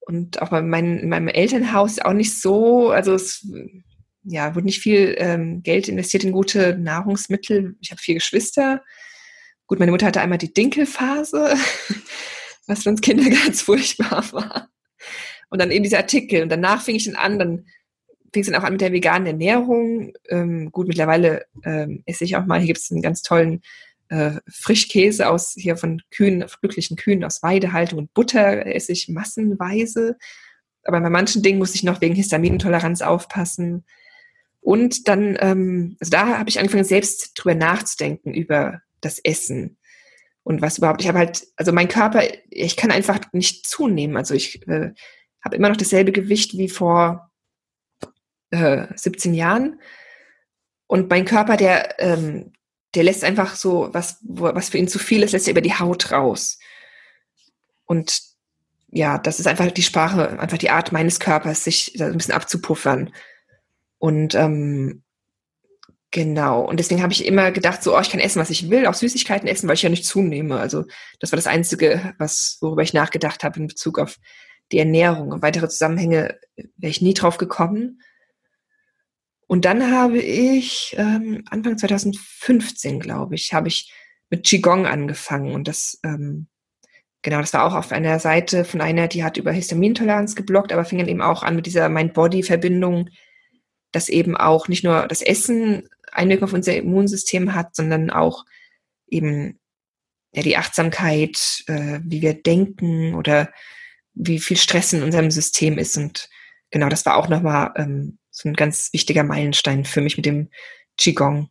Und 0.00 0.42
auch 0.42 0.50
bei 0.50 0.60
mein, 0.60 0.98
in 0.98 1.08
meinem 1.08 1.28
Elternhaus 1.28 1.98
auch 1.98 2.12
nicht 2.12 2.38
so, 2.40 2.90
also 2.90 3.14
es 3.14 3.46
ja, 4.24 4.54
wurde 4.54 4.66
nicht 4.66 4.80
viel 4.80 5.14
ähm, 5.18 5.62
Geld 5.62 5.88
investiert 5.88 6.24
in 6.24 6.32
gute 6.32 6.76
Nahrungsmittel. 6.78 7.76
Ich 7.80 7.90
habe 7.90 8.00
vier 8.00 8.14
Geschwister. 8.14 8.82
Gut, 9.66 9.78
meine 9.78 9.92
Mutter 9.92 10.06
hatte 10.06 10.20
einmal 10.20 10.38
die 10.38 10.52
Dinkelphase, 10.52 11.54
was 12.66 12.82
für 12.82 12.90
uns 12.90 13.00
Kinder 13.00 13.28
ganz 13.44 13.62
furchtbar 13.62 14.24
war. 14.32 14.68
Und 15.50 15.60
dann 15.60 15.70
eben 15.70 15.84
diese 15.84 15.98
Artikel. 15.98 16.42
Und 16.42 16.50
danach 16.50 16.82
fing 16.82 16.96
ich 16.96 17.04
dann 17.04 17.16
an, 17.16 17.38
dann 17.38 17.66
fing 18.32 18.42
es 18.42 18.50
dann 18.50 18.60
auch 18.60 18.64
an 18.64 18.72
mit 18.72 18.80
der 18.80 18.92
veganen 18.92 19.26
Ernährung. 19.26 20.12
Ähm, 20.28 20.70
gut, 20.72 20.88
mittlerweile 20.88 21.46
ähm, 21.64 22.02
esse 22.06 22.24
ich 22.24 22.36
auch 22.36 22.46
mal, 22.46 22.58
hier 22.58 22.68
gibt 22.68 22.80
es 22.80 22.90
einen 22.90 23.02
ganz 23.02 23.22
tollen 23.22 23.62
äh, 24.08 24.32
Frischkäse 24.48 25.28
aus 25.28 25.54
hier 25.56 25.76
von 25.76 26.02
Kühen, 26.10 26.44
glücklichen 26.60 26.96
Kühen 26.96 27.24
aus 27.24 27.42
Weidehaltung 27.42 27.98
und 28.00 28.14
Butter 28.14 28.66
esse 28.66 28.92
ich 28.92 29.08
massenweise. 29.08 30.16
Aber 30.84 31.00
bei 31.00 31.10
manchen 31.10 31.42
Dingen 31.42 31.58
muss 31.58 31.74
ich 31.74 31.82
noch 31.82 32.00
wegen 32.00 32.14
Histaminintoleranz 32.14 33.02
aufpassen. 33.02 33.84
Und 34.60 35.08
dann, 35.08 35.36
ähm, 35.40 35.96
also 36.00 36.10
da 36.10 36.38
habe 36.38 36.48
ich 36.48 36.58
angefangen, 36.58 36.84
selbst 36.84 37.32
drüber 37.34 37.54
nachzudenken, 37.54 38.34
über 38.34 38.82
das 39.00 39.18
Essen 39.18 39.76
und 40.42 40.62
was 40.62 40.78
überhaupt. 40.78 41.02
Ich 41.02 41.08
habe 41.08 41.18
halt, 41.18 41.46
also 41.56 41.72
mein 41.72 41.88
Körper, 41.88 42.22
ich 42.50 42.76
kann 42.76 42.90
einfach 42.90 43.20
nicht 43.32 43.66
zunehmen. 43.66 44.16
Also 44.16 44.34
ich 44.34 44.66
äh, 44.68 44.92
habe 45.44 45.56
immer 45.56 45.68
noch 45.68 45.76
dasselbe 45.76 46.12
Gewicht 46.12 46.56
wie 46.56 46.68
vor 46.68 47.30
äh, 48.50 48.86
17 48.94 49.34
Jahren. 49.34 49.80
Und 50.86 51.10
mein 51.10 51.24
Körper, 51.24 51.56
der, 51.56 52.00
ähm, 52.00 52.52
der 52.94 53.04
lässt 53.04 53.24
einfach 53.24 53.56
so, 53.56 53.88
was, 53.92 54.18
was 54.22 54.70
für 54.70 54.78
ihn 54.78 54.88
zu 54.88 54.98
viel 54.98 55.22
ist, 55.22 55.32
lässt 55.32 55.46
er 55.46 55.52
über 55.52 55.60
die 55.60 55.74
Haut 55.74 56.12
raus. 56.12 56.58
Und 57.84 58.22
ja, 58.90 59.18
das 59.18 59.40
ist 59.40 59.46
einfach 59.46 59.70
die 59.70 59.82
Sprache, 59.82 60.38
einfach 60.38 60.58
die 60.58 60.70
Art 60.70 60.92
meines 60.92 61.18
Körpers, 61.18 61.64
sich 61.64 62.00
ein 62.00 62.16
bisschen 62.16 62.34
abzupuffern. 62.34 63.12
Und 63.98 64.34
ähm, 64.34 65.02
genau, 66.12 66.62
und 66.62 66.78
deswegen 66.78 67.02
habe 67.02 67.12
ich 67.12 67.26
immer 67.26 67.50
gedacht, 67.50 67.82
so, 67.82 67.96
oh, 67.96 68.00
ich 68.00 68.10
kann 68.10 68.20
essen, 68.20 68.40
was 68.40 68.50
ich 68.50 68.70
will, 68.70 68.86
auch 68.86 68.94
Süßigkeiten 68.94 69.48
essen, 69.48 69.66
weil 69.66 69.74
ich 69.74 69.82
ja 69.82 69.88
nicht 69.88 70.06
zunehme. 70.06 70.60
Also 70.60 70.84
das 71.18 71.32
war 71.32 71.36
das 71.36 71.48
Einzige, 71.48 72.14
was, 72.18 72.58
worüber 72.60 72.82
ich 72.82 72.94
nachgedacht 72.94 73.42
habe 73.42 73.58
in 73.58 73.66
Bezug 73.66 73.98
auf 73.98 74.16
die 74.72 74.78
Ernährung. 74.78 75.32
Und 75.32 75.42
weitere 75.42 75.68
Zusammenhänge 75.68 76.38
wäre 76.76 76.90
ich 76.90 77.02
nie 77.02 77.14
drauf 77.14 77.38
gekommen. 77.38 78.00
Und 79.46 79.64
dann 79.64 79.92
habe 79.92 80.18
ich 80.18 80.94
ähm, 80.98 81.44
Anfang 81.50 81.76
2015, 81.76 83.00
glaube 83.00 83.34
ich, 83.34 83.52
habe 83.52 83.68
ich 83.68 83.92
mit 84.30 84.46
Qigong 84.46 84.86
angefangen. 84.86 85.54
Und 85.54 85.68
das, 85.68 86.00
ähm, 86.02 86.48
genau, 87.22 87.40
das 87.40 87.52
war 87.52 87.64
auch 87.64 87.74
auf 87.74 87.92
einer 87.92 88.18
Seite 88.18 88.64
von 88.64 88.80
einer, 88.80 89.06
die 89.06 89.22
hat 89.22 89.36
über 89.36 89.52
Histamintoleranz 89.52 90.34
geblockt, 90.34 90.72
aber 90.72 90.84
fing 90.84 90.98
dann 90.98 91.08
eben 91.08 91.22
auch 91.22 91.42
an 91.42 91.56
mit 91.56 91.66
dieser 91.66 91.88
Mind-Body-Verbindung, 91.88 93.10
dass 93.92 94.08
eben 94.08 94.36
auch 94.36 94.68
nicht 94.68 94.82
nur 94.82 95.06
das 95.06 95.22
Essen 95.22 95.88
Einwirkung 96.10 96.48
auf 96.48 96.52
unser 96.52 96.76
Immunsystem 96.76 97.54
hat, 97.54 97.74
sondern 97.74 98.10
auch 98.10 98.44
eben 99.08 99.58
ja, 100.32 100.42
die 100.42 100.56
Achtsamkeit, 100.56 101.64
äh, 101.66 102.00
wie 102.02 102.22
wir 102.22 102.34
denken 102.34 103.14
oder 103.14 103.52
wie 104.14 104.38
viel 104.38 104.56
Stress 104.56 104.92
in 104.92 105.02
unserem 105.02 105.30
System 105.30 105.78
ist. 105.78 105.96
Und 105.96 106.28
genau, 106.70 106.88
das 106.88 107.04
war 107.06 107.16
auch 107.16 107.28
nochmal 107.28 107.72
ähm, 107.76 108.18
so 108.30 108.48
ein 108.48 108.54
ganz 108.54 108.92
wichtiger 108.92 109.24
Meilenstein 109.24 109.84
für 109.84 110.00
mich 110.00 110.16
mit 110.16 110.26
dem 110.26 110.50
Qigong. 110.96 111.50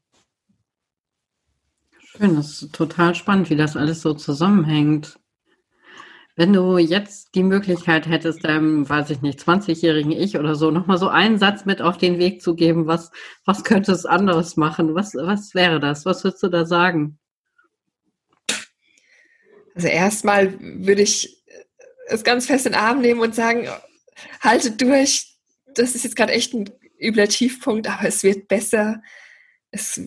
Schön, 2.00 2.36
das 2.36 2.62
ist 2.62 2.74
total 2.74 3.16
spannend, 3.16 3.50
wie 3.50 3.56
das 3.56 3.76
alles 3.76 4.02
so 4.02 4.14
zusammenhängt. 4.14 5.20
Wenn 6.36 6.52
du 6.52 6.78
jetzt 6.80 7.36
die 7.36 7.44
Möglichkeit 7.44 8.08
hättest, 8.08 8.44
deinem, 8.44 8.90
weiß 8.90 9.12
ich 9.12 9.22
nicht, 9.22 9.40
20-jährigen 9.40 10.12
Ich 10.12 10.38
oder 10.38 10.56
so, 10.56 10.72
nochmal 10.72 10.98
so 10.98 11.08
einen 11.08 11.38
Satz 11.38 11.66
mit 11.66 11.82
auf 11.82 11.98
den 11.98 12.18
Weg 12.18 12.42
zu 12.42 12.56
geben, 12.56 12.88
was, 12.88 13.12
was 13.46 13.64
könnte 13.64 13.92
es 13.92 14.06
anderes 14.06 14.58
machen? 14.58 14.96
Was, 14.96 15.14
was 15.14 15.54
wäre 15.54 15.80
das? 15.80 16.06
Was 16.06 16.24
würdest 16.24 16.42
du 16.42 16.50
da 16.50 16.66
sagen? 16.66 17.20
Also 19.76 19.88
erstmal 19.88 20.60
würde 20.60 21.02
ich 21.02 21.43
es 22.08 22.24
ganz 22.24 22.46
fest 22.48 22.66
in 22.66 22.74
den 22.74 22.82
Arm 22.82 23.02
nehmen 23.02 23.20
und 23.20 23.36
sagen, 23.36 23.68
haltet 24.42 24.82
durch. 24.82 25.38
Das 25.76 25.96
ist 25.96 26.04
jetzt 26.04 26.16
gerade 26.16 26.34
echt 26.34 26.54
ein 26.54 26.70
übler 27.00 27.28
Tiefpunkt, 27.28 27.88
aber 27.88 28.08
es 28.08 28.24
wird 28.24 28.48
besser. 28.48 29.02
Es, 29.72 30.02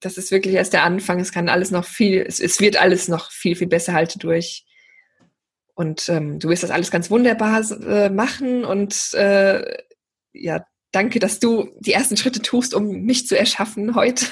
das 0.00 0.18
ist 0.18 0.30
wirklich 0.30 0.54
erst 0.54 0.72
der 0.72 0.84
Anfang. 0.84 1.20
Es 1.20 1.32
kann 1.32 1.48
alles 1.48 1.70
noch 1.70 1.84
viel, 1.84 2.24
es, 2.26 2.40
es 2.40 2.60
wird 2.60 2.76
alles 2.80 3.08
noch 3.08 3.30
viel, 3.30 3.56
viel 3.56 3.68
besser. 3.68 3.94
Halte 3.94 4.18
durch. 4.18 4.64
Und 5.74 6.08
ähm, 6.08 6.38
du 6.38 6.48
wirst 6.48 6.62
das 6.62 6.70
alles 6.70 6.90
ganz 6.90 7.10
wunderbar 7.10 7.60
äh, 7.82 8.10
machen. 8.10 8.64
Und 8.64 9.14
äh, 9.14 9.78
ja, 10.32 10.64
danke, 10.92 11.18
dass 11.18 11.40
du 11.40 11.70
die 11.80 11.92
ersten 11.92 12.16
Schritte 12.16 12.42
tust, 12.42 12.74
um 12.74 13.02
mich 13.02 13.26
zu 13.26 13.36
erschaffen 13.36 13.94
heute. 13.94 14.26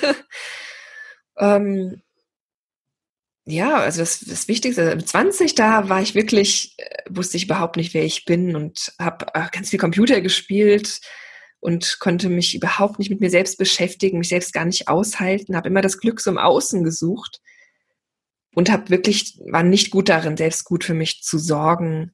ähm, 1.38 2.02
ja, 3.50 3.78
also 3.78 4.00
das, 4.00 4.20
das 4.20 4.48
Wichtigste, 4.48 4.94
mit 4.96 5.08
20, 5.08 5.54
da 5.54 5.88
war 5.88 6.00
ich 6.00 6.14
wirklich, 6.14 6.74
äh, 6.78 7.02
wusste 7.10 7.36
ich 7.36 7.44
überhaupt 7.44 7.76
nicht, 7.76 7.94
wer 7.94 8.04
ich 8.04 8.24
bin 8.24 8.56
und 8.56 8.92
habe 8.98 9.26
äh, 9.34 9.48
ganz 9.50 9.70
viel 9.70 9.78
Computer 9.78 10.20
gespielt 10.20 11.00
und 11.60 11.98
konnte 12.00 12.28
mich 12.28 12.54
überhaupt 12.54 12.98
nicht 12.98 13.10
mit 13.10 13.20
mir 13.20 13.30
selbst 13.30 13.58
beschäftigen, 13.58 14.18
mich 14.18 14.28
selbst 14.28 14.52
gar 14.52 14.64
nicht 14.64 14.88
aushalten, 14.88 15.56
habe 15.56 15.68
immer 15.68 15.82
das 15.82 15.98
Glück 15.98 16.20
so 16.20 16.30
im 16.30 16.38
Außen 16.38 16.84
gesucht 16.84 17.40
und 18.54 18.70
habe 18.70 18.90
wirklich, 18.90 19.38
war 19.50 19.62
nicht 19.62 19.90
gut 19.90 20.08
darin, 20.08 20.36
selbst 20.36 20.64
gut 20.64 20.84
für 20.84 20.94
mich 20.94 21.22
zu 21.22 21.38
sorgen. 21.38 22.12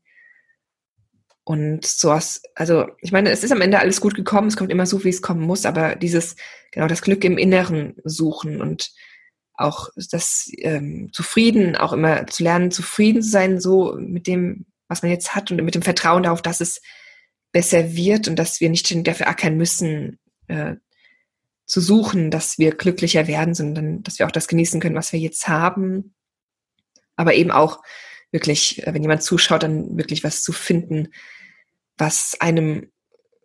Und 1.45 1.87
sowas, 1.87 2.43
also 2.57 2.89
ich 3.01 3.13
meine, 3.13 3.31
es 3.31 3.45
ist 3.45 3.53
am 3.53 3.61
Ende 3.61 3.79
alles 3.79 4.01
gut 4.01 4.15
gekommen, 4.15 4.49
es 4.49 4.57
kommt 4.57 4.73
immer 4.73 4.87
so, 4.87 5.05
wie 5.05 5.11
es 5.11 5.23
kommen 5.23 5.43
muss, 5.43 5.65
aber 5.65 5.95
dieses, 5.95 6.35
genau, 6.73 6.89
das 6.89 7.03
Glück 7.03 7.23
im 7.23 7.39
Inneren 7.39 7.95
suchen 8.03 8.61
und 8.61 8.91
auch 9.57 9.89
das 10.11 10.51
ähm, 10.59 11.11
zufrieden, 11.13 11.77
auch 11.77 11.93
immer 11.93 12.27
zu 12.27 12.43
lernen, 12.43 12.71
zufrieden 12.71 13.23
zu 13.23 13.31
sein, 13.31 13.61
so 13.61 13.97
mit 13.99 14.27
dem, 14.27 14.67
was 14.89 15.03
man 15.03 15.11
jetzt 15.11 15.35
hat 15.35 15.51
und 15.51 15.63
mit 15.63 15.75
dem 15.75 15.83
Vertrauen 15.83 16.25
darauf, 16.25 16.43
dass 16.43 16.61
es 16.61 16.81
besser 17.53 17.95
wird 17.95 18.29
und 18.29 18.37
dass 18.37 18.61
wir 18.61 18.69
nicht 18.69 19.07
dafür 19.07 19.29
ackern 19.29 19.57
müssen, 19.57 20.19
äh, 20.49 20.77
zu 21.67 21.81
suchen, 21.81 22.31
dass 22.31 22.59
wir 22.59 22.73
glücklicher 22.73 23.27
werden, 23.27 23.55
sondern 23.55 24.03
dass 24.03 24.19
wir 24.19 24.27
auch 24.27 24.31
das 24.31 24.49
genießen 24.49 24.81
können, 24.81 24.95
was 24.95 25.13
wir 25.13 25.19
jetzt 25.19 25.49
haben. 25.49 26.15
Aber 27.17 27.35
eben 27.35 27.51
auch 27.51 27.83
wirklich, 28.31 28.87
äh, 28.87 28.95
wenn 28.95 29.03
jemand 29.03 29.23
zuschaut, 29.23 29.63
dann 29.63 29.97
wirklich 29.97 30.23
was 30.23 30.43
zu 30.43 30.53
finden, 30.53 31.09
was 31.97 32.37
einem 32.41 32.93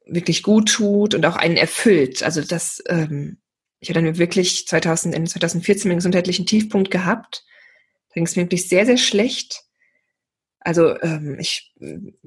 wirklich 0.06 0.44
gut 0.44 0.72
tut 0.72 1.16
und 1.16 1.26
auch 1.26 1.36
einen 1.36 1.58
erfüllt. 1.58 2.22
Also 2.22 2.42
das 2.42 2.84
ähm, 2.88 3.41
ich 3.82 3.90
habe 3.90 4.00
dann 4.02 4.18
wirklich 4.18 4.68
2000, 4.68 5.14
Ende 5.14 5.30
2014 5.30 5.90
einen 5.90 5.98
gesundheitlichen 5.98 6.46
Tiefpunkt 6.46 6.92
gehabt. 6.92 7.44
Da 8.10 8.14
ging 8.14 8.26
es 8.26 8.36
mir 8.36 8.44
wirklich 8.44 8.70
sehr, 8.70 8.86
sehr 8.86 8.98
schlecht. 8.98 9.64
Also 10.60 11.00
ähm, 11.02 11.38
ich 11.40 11.74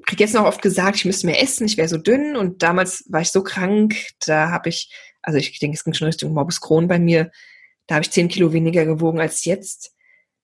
kriege 0.05 0.23
jetzt 0.23 0.33
noch 0.33 0.43
oft 0.43 0.61
gesagt, 0.61 0.97
ich 0.97 1.05
müsste 1.05 1.27
mehr 1.27 1.41
essen, 1.41 1.65
ich 1.65 1.77
wäre 1.77 1.87
so 1.87 1.97
dünn 1.97 2.35
und 2.35 2.61
damals 2.61 3.05
war 3.07 3.21
ich 3.21 3.31
so 3.31 3.41
krank, 3.41 3.95
da 4.25 4.51
habe 4.51 4.67
ich, 4.67 4.93
also 5.21 5.37
ich 5.37 5.57
denke, 5.59 5.77
es 5.77 5.85
ging 5.85 5.93
schon 5.93 6.07
Richtung 6.07 6.33
Morbus 6.33 6.59
Crohn 6.59 6.89
bei 6.89 6.99
mir, 6.99 7.31
da 7.87 7.95
habe 7.95 8.03
ich 8.03 8.11
zehn 8.11 8.27
Kilo 8.27 8.51
weniger 8.51 8.85
gewogen 8.85 9.21
als 9.21 9.45
jetzt 9.45 9.95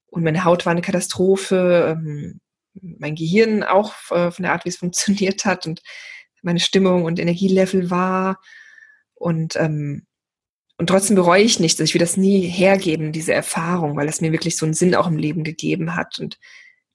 und 0.06 0.24
meine 0.24 0.46
Haut 0.46 0.66
war 0.66 0.72
eine 0.72 0.82
Katastrophe, 0.82 1.98
ähm, 1.98 2.40
mein 2.82 3.16
Gehirn 3.16 3.64
auch 3.64 3.94
äh, 4.12 4.32
von 4.32 4.44
der 4.44 4.54
Art, 4.54 4.64
wie 4.64 4.70
es 4.70 4.78
funktioniert 4.78 5.44
hat 5.44 5.68
und 5.68 5.82
meine 6.44 6.62
Stimmung 6.62 7.04
und 7.04 7.20
Energielevel 7.20 7.92
war 7.92 8.40
und 9.16 9.58
ähm, 9.58 10.08
und 10.82 10.88
trotzdem 10.88 11.16
bereue 11.16 11.44
ich 11.44 11.60
nichts. 11.60 11.80
Also 11.80 11.92
ich 11.92 11.94
will 11.94 12.00
das 12.00 12.18
nie 12.18 12.42
hergeben, 12.42 13.12
diese 13.12 13.34
Erfahrung, 13.34 13.96
weil 13.96 14.10
es 14.10 14.20
mir 14.20 14.32
wirklich 14.32 14.58
so 14.58 14.66
einen 14.66 14.74
Sinn 14.74 14.96
auch 14.96 15.06
im 15.06 15.16
Leben 15.16 15.44
gegeben 15.44 15.96
hat 15.96 16.18
und 16.18 16.40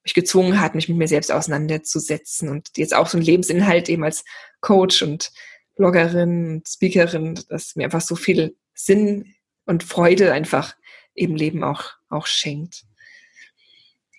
mich 0.03 0.13
gezwungen 0.13 0.61
hat, 0.61 0.75
mich 0.75 0.89
mit 0.89 0.99
mir 0.99 1.07
selbst 1.07 1.31
auseinanderzusetzen 1.31 2.49
und 2.49 2.71
jetzt 2.77 2.97
auch 2.97 3.07
so 3.07 3.17
ein 3.17 3.23
Lebensinhalt 3.23 3.89
eben 3.89 4.03
als 4.03 4.25
Coach 4.61 5.03
und 5.03 5.31
Bloggerin 5.77 6.57
und 6.57 6.69
Speakerin, 6.69 7.39
das 7.49 7.77
mir 7.77 7.85
einfach 7.85 8.01
so 8.01 8.17
viel 8.17 8.57
Sinn 8.75 9.37
und 9.67 9.85
Freude 9.85 10.33
einfach 10.33 10.75
im 11.15 11.37
Leben 11.37 11.63
auch, 11.63 11.93
auch 12.09 12.27
schenkt. 12.27 12.83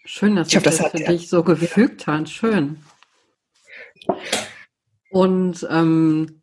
Schön, 0.06 0.38
dass 0.38 0.48
ich 0.48 0.56
hoffe, 0.56 0.64
das, 0.64 0.78
das 0.78 0.92
für 0.92 1.02
ja. 1.02 1.12
dich 1.12 1.28
so 1.28 1.44
gefügt 1.44 2.08
hat. 2.08 2.30
Schön. 2.30 2.78
Und 5.10 5.68
ähm, 5.70 6.42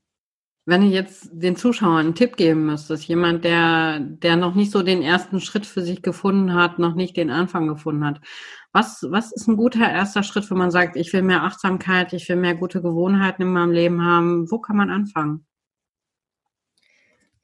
wenn 0.66 0.81
du 0.81 0.87
jetzt 0.87 1.29
den 1.31 1.57
Zuschauern 1.57 2.07
einen 2.07 2.14
Tipp 2.14 2.37
geben 2.37 2.66
müsstest, 2.66 3.07
jemand, 3.07 3.44
der, 3.44 4.00
der 4.00 4.37
noch 4.37 4.55
nicht 4.55 4.70
so 4.70 4.83
den 4.83 5.03
ersten 5.03 5.40
Schritt 5.40 5.66
für 5.66 5.83
sich 5.83 6.00
gefunden 6.00 6.55
hat, 6.55 6.79
noch 6.79 6.94
nicht 6.94 7.16
den 7.16 7.31
Anfang 7.31 7.68
gefunden 7.68 8.05
hat, 8.05 8.20
was, 8.72 9.07
was 9.11 9.31
ist 9.33 9.46
ein 9.46 9.57
guter 9.57 9.88
erster 9.88 10.22
Schritt, 10.22 10.50
wenn 10.50 10.59
man 10.59 10.70
sagt, 10.70 10.96
ich 10.96 11.12
will 11.12 11.22
mehr 11.22 11.42
Achtsamkeit, 11.42 12.12
ich 12.12 12.29
will 12.29 12.37
mehr 12.37 12.55
gute 12.55 12.81
Gewohnheiten 12.81 13.42
in 13.42 13.53
meinem 13.53 13.72
Leben 13.72 14.05
haben? 14.05 14.50
Wo 14.50 14.59
kann 14.59 14.77
man 14.77 14.90
anfangen? 14.90 15.46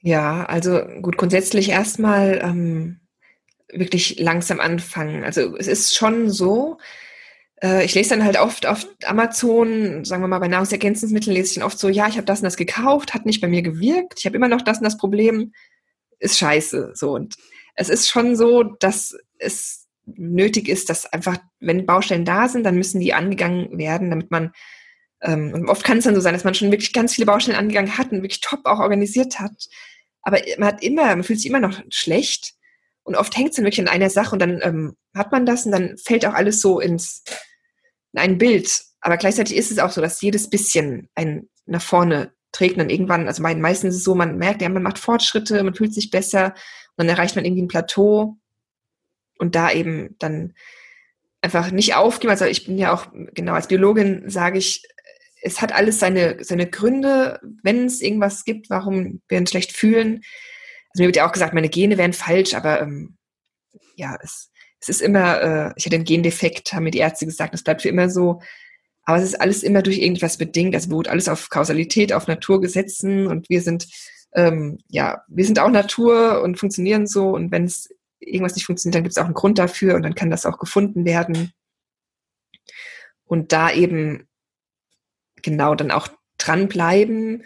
Ja, 0.01 0.45
also 0.47 0.81
gut, 1.03 1.19
grundsätzlich 1.19 1.69
erstmal 1.69 2.41
ähm, 2.43 3.01
wirklich 3.71 4.19
langsam 4.19 4.61
anfangen. 4.61 5.25
Also 5.25 5.57
es 5.57 5.69
ist 5.69 5.95
schon 5.95 6.31
so, 6.31 6.79
ich 7.63 7.95
lese 7.95 8.11
dann 8.11 8.25
halt 8.25 8.39
oft 8.39 8.67
auf 8.67 8.87
Amazon, 9.05 10.05
sagen 10.05 10.23
wir 10.23 10.29
mal 10.29 10.39
bei 10.39 10.49
Nahrungsergänzungsmitteln, 10.49 11.35
lese 11.35 11.49
ich 11.49 11.55
dann 11.57 11.65
oft 11.65 11.79
so, 11.79 11.89
ja, 11.89 12.09
ich 12.09 12.17
habe 12.17 12.25
das 12.25 12.41
und 12.41 12.45
das 12.45 12.57
gekauft, 12.57 13.13
hat 13.13 13.27
nicht 13.27 13.41
bei 13.41 13.49
mir 13.49 13.63
gewirkt, 13.63 14.19
ich 14.19 14.27
habe 14.27 14.37
immer 14.37 14.49
noch 14.49 14.63
das 14.63 14.79
und 14.79 14.85
das 14.85 14.97
Problem, 14.97 15.53
ist 16.19 16.39
scheiße. 16.39 16.93
So 16.95 17.13
und 17.15 17.35
es 17.75 17.89
ist 17.89 18.09
schon 18.09 18.37
so, 18.37 18.63
dass 18.63 19.17
es 19.39 19.89
nötig 20.07 20.69
ist, 20.69 20.91
dass 20.91 21.07
einfach, 21.13 21.39
wenn 21.61 21.87
Baustellen 21.87 22.25
da 22.25 22.49
sind, 22.49 22.65
dann 22.65 22.77
müssen 22.77 23.01
die 23.01 23.15
angegangen 23.15 23.79
werden, 23.79 24.11
damit 24.11 24.31
man 24.31 24.53
ähm, 25.23 25.53
und 25.53 25.69
oft 25.69 25.85
kann 25.85 25.99
es 25.99 26.05
dann 26.05 26.15
so 26.15 26.21
sein, 26.21 26.35
dass 26.35 26.45
man 26.45 26.55
schon 26.55 26.71
wirklich 26.71 26.93
ganz 26.93 27.15
viele 27.15 27.27
Baustellen 27.27 27.59
angegangen 27.59 27.99
hat 27.99 28.13
und 28.13 28.23
wirklich 28.23 28.41
top 28.41 28.61
auch 28.65 28.81
organisiert 28.81 29.39
hat. 29.39 29.69
Aber 30.23 30.39
man 30.59 30.69
hat 30.69 30.83
immer, 30.83 31.05
man 31.05 31.25
fühlt 31.25 31.41
sich 31.41 31.49
immer 31.49 31.61
noch 31.61 31.81
schlecht 31.91 32.55
und 33.03 33.17
oft 33.17 33.37
hängt 33.37 33.51
es 33.51 33.57
dann 33.57 33.65
wirklich 33.65 33.81
an 33.81 33.93
einer 33.93 34.11
Sache 34.11 34.35
und 34.35 34.39
dann 34.41 34.61
ähm, 34.63 34.97
hat 35.15 35.33
man 35.33 35.47
das 35.47 35.67
und 35.67 35.73
dann 35.73 35.97
fällt 35.99 36.25
auch 36.27 36.35
alles 36.35 36.61
so 36.61 36.81
ins 36.81 37.23
ein 38.15 38.39
Bild. 38.39 38.83
Aber 39.01 39.17
gleichzeitig 39.17 39.57
ist 39.57 39.71
es 39.71 39.79
auch 39.79 39.91
so, 39.91 40.01
dass 40.01 40.21
jedes 40.21 40.51
bisschen 40.51 41.09
ein 41.15 41.49
nach 41.67 41.83
vorne 41.83 42.33
trägt 42.53 42.79
dann 42.79 42.91
irgendwann, 42.91 43.29
also 43.29 43.43
bei 43.43 43.55
den 43.55 43.63
meisten 43.63 43.87
ist 43.87 43.97
es 43.97 44.05
so, 44.05 44.15
man 44.15 44.37
merkt, 44.37 44.61
ja, 44.61 44.69
man 44.69 44.83
macht 44.83 44.99
Fortschritte, 44.99 45.63
man 45.63 45.75
fühlt 45.75 45.95
sich 45.95 46.11
besser 46.11 46.47
und 46.47 47.07
dann 47.07 47.09
erreicht 47.09 47.37
man 47.37 47.45
irgendwie 47.45 47.63
ein 47.63 47.69
Plateau 47.69 48.37
und 49.39 49.55
da 49.55 49.71
eben 49.71 50.17
dann 50.19 50.55
einfach 51.41 51.71
nicht 51.71 51.95
aufgeben. 51.95 52.31
Also 52.31 52.45
ich 52.47 52.67
bin 52.67 52.77
ja 52.77 52.93
auch, 52.93 53.07
genau, 53.35 53.55
als 53.55 53.69
Biologin 53.69 54.29
sage 54.29 54.59
ich, 54.59 54.83
es 55.43 55.63
hat 55.63 55.73
alles 55.73 55.99
seine, 55.99 56.43
seine 56.45 56.69
Gründe, 56.69 57.41
wenn 57.63 57.87
es 57.87 58.01
irgendwas 58.01 58.45
gibt, 58.45 58.69
warum 58.69 59.23
wir 59.29 59.39
uns 59.39 59.51
schlecht 59.51 59.73
fühlen. 59.73 60.23
Also 60.91 61.03
mir 61.03 61.07
wird 61.07 61.17
ja 61.17 61.27
auch 61.27 61.33
gesagt, 61.33 61.55
meine 61.55 61.71
Gene 61.71 61.97
wären 61.97 62.13
falsch, 62.13 62.55
aber 62.55 62.83
ähm, 62.83 63.17
ja, 63.97 64.19
es, 64.23 64.51
es 64.81 64.89
ist 64.89 65.03
immer, 65.03 65.41
äh, 65.43 65.73
ich 65.77 65.85
hatte 65.87 65.97
einen 65.97 66.05
Gendefekt, 66.05 66.73
haben 66.73 66.85
mir 66.85 66.91
die 66.91 66.99
Ärzte 66.99 67.27
gesagt, 67.27 67.53
das 67.53 67.63
bleibt 67.63 67.83
für 67.83 67.89
immer 67.89 68.09
so. 68.09 68.41
Aber 69.05 69.19
es 69.19 69.25
ist 69.25 69.41
alles 69.41 69.63
immer 69.63 69.83
durch 69.83 69.99
irgendwas 69.99 70.39
bedingt. 70.39 70.75
Also 70.75 70.89
beruht 70.89 71.09
alles 71.09 71.29
auf 71.29 71.49
Kausalität, 71.51 72.13
auf 72.13 72.27
Naturgesetzen 72.27 73.27
und 73.27 73.49
wir 73.49 73.61
sind, 73.61 73.87
ähm, 74.35 74.79
ja, 74.89 75.23
wir 75.29 75.45
sind 75.45 75.59
auch 75.59 75.71
Natur 75.71 76.43
und 76.43 76.59
funktionieren 76.59 77.07
so. 77.07 77.31
Und 77.31 77.51
wenn 77.51 77.65
es 77.65 77.91
irgendwas 78.21 78.55
nicht 78.55 78.67
funktioniert, 78.67 78.95
dann 78.95 79.03
gibt 79.03 79.13
es 79.13 79.19
auch 79.19 79.25
einen 79.25 79.35
Grund 79.35 79.59
dafür 79.59 79.95
und 79.95 80.03
dann 80.03 80.15
kann 80.15 80.31
das 80.31 80.47
auch 80.47 80.59
gefunden 80.59 81.05
werden. 81.05 81.53
Und 83.25 83.53
da 83.53 83.71
eben 83.71 84.29
genau 85.43 85.75
dann 85.75 85.91
auch 85.91 86.09
dranbleiben 86.39 87.45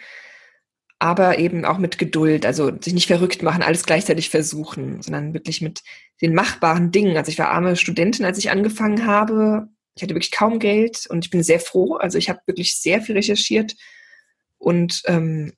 aber 1.04 1.38
eben 1.38 1.66
auch 1.66 1.76
mit 1.76 1.98
Geduld, 1.98 2.46
also 2.46 2.72
sich 2.80 2.94
nicht 2.94 3.08
verrückt 3.08 3.42
machen, 3.42 3.62
alles 3.62 3.84
gleichzeitig 3.84 4.30
versuchen, 4.30 5.02
sondern 5.02 5.34
wirklich 5.34 5.60
mit 5.60 5.82
den 6.22 6.32
machbaren 6.32 6.92
Dingen. 6.92 7.18
Also 7.18 7.30
ich 7.30 7.38
war 7.38 7.50
arme 7.50 7.76
Studentin, 7.76 8.24
als 8.24 8.38
ich 8.38 8.50
angefangen 8.50 9.04
habe. 9.04 9.68
Ich 9.94 10.02
hatte 10.02 10.14
wirklich 10.14 10.32
kaum 10.32 10.58
Geld 10.58 11.06
und 11.10 11.26
ich 11.26 11.30
bin 11.30 11.42
sehr 11.42 11.60
froh. 11.60 11.96
Also 11.96 12.16
ich 12.16 12.30
habe 12.30 12.40
wirklich 12.46 12.80
sehr 12.80 13.02
viel 13.02 13.16
recherchiert 13.16 13.76
und 14.56 15.02
ähm, 15.04 15.52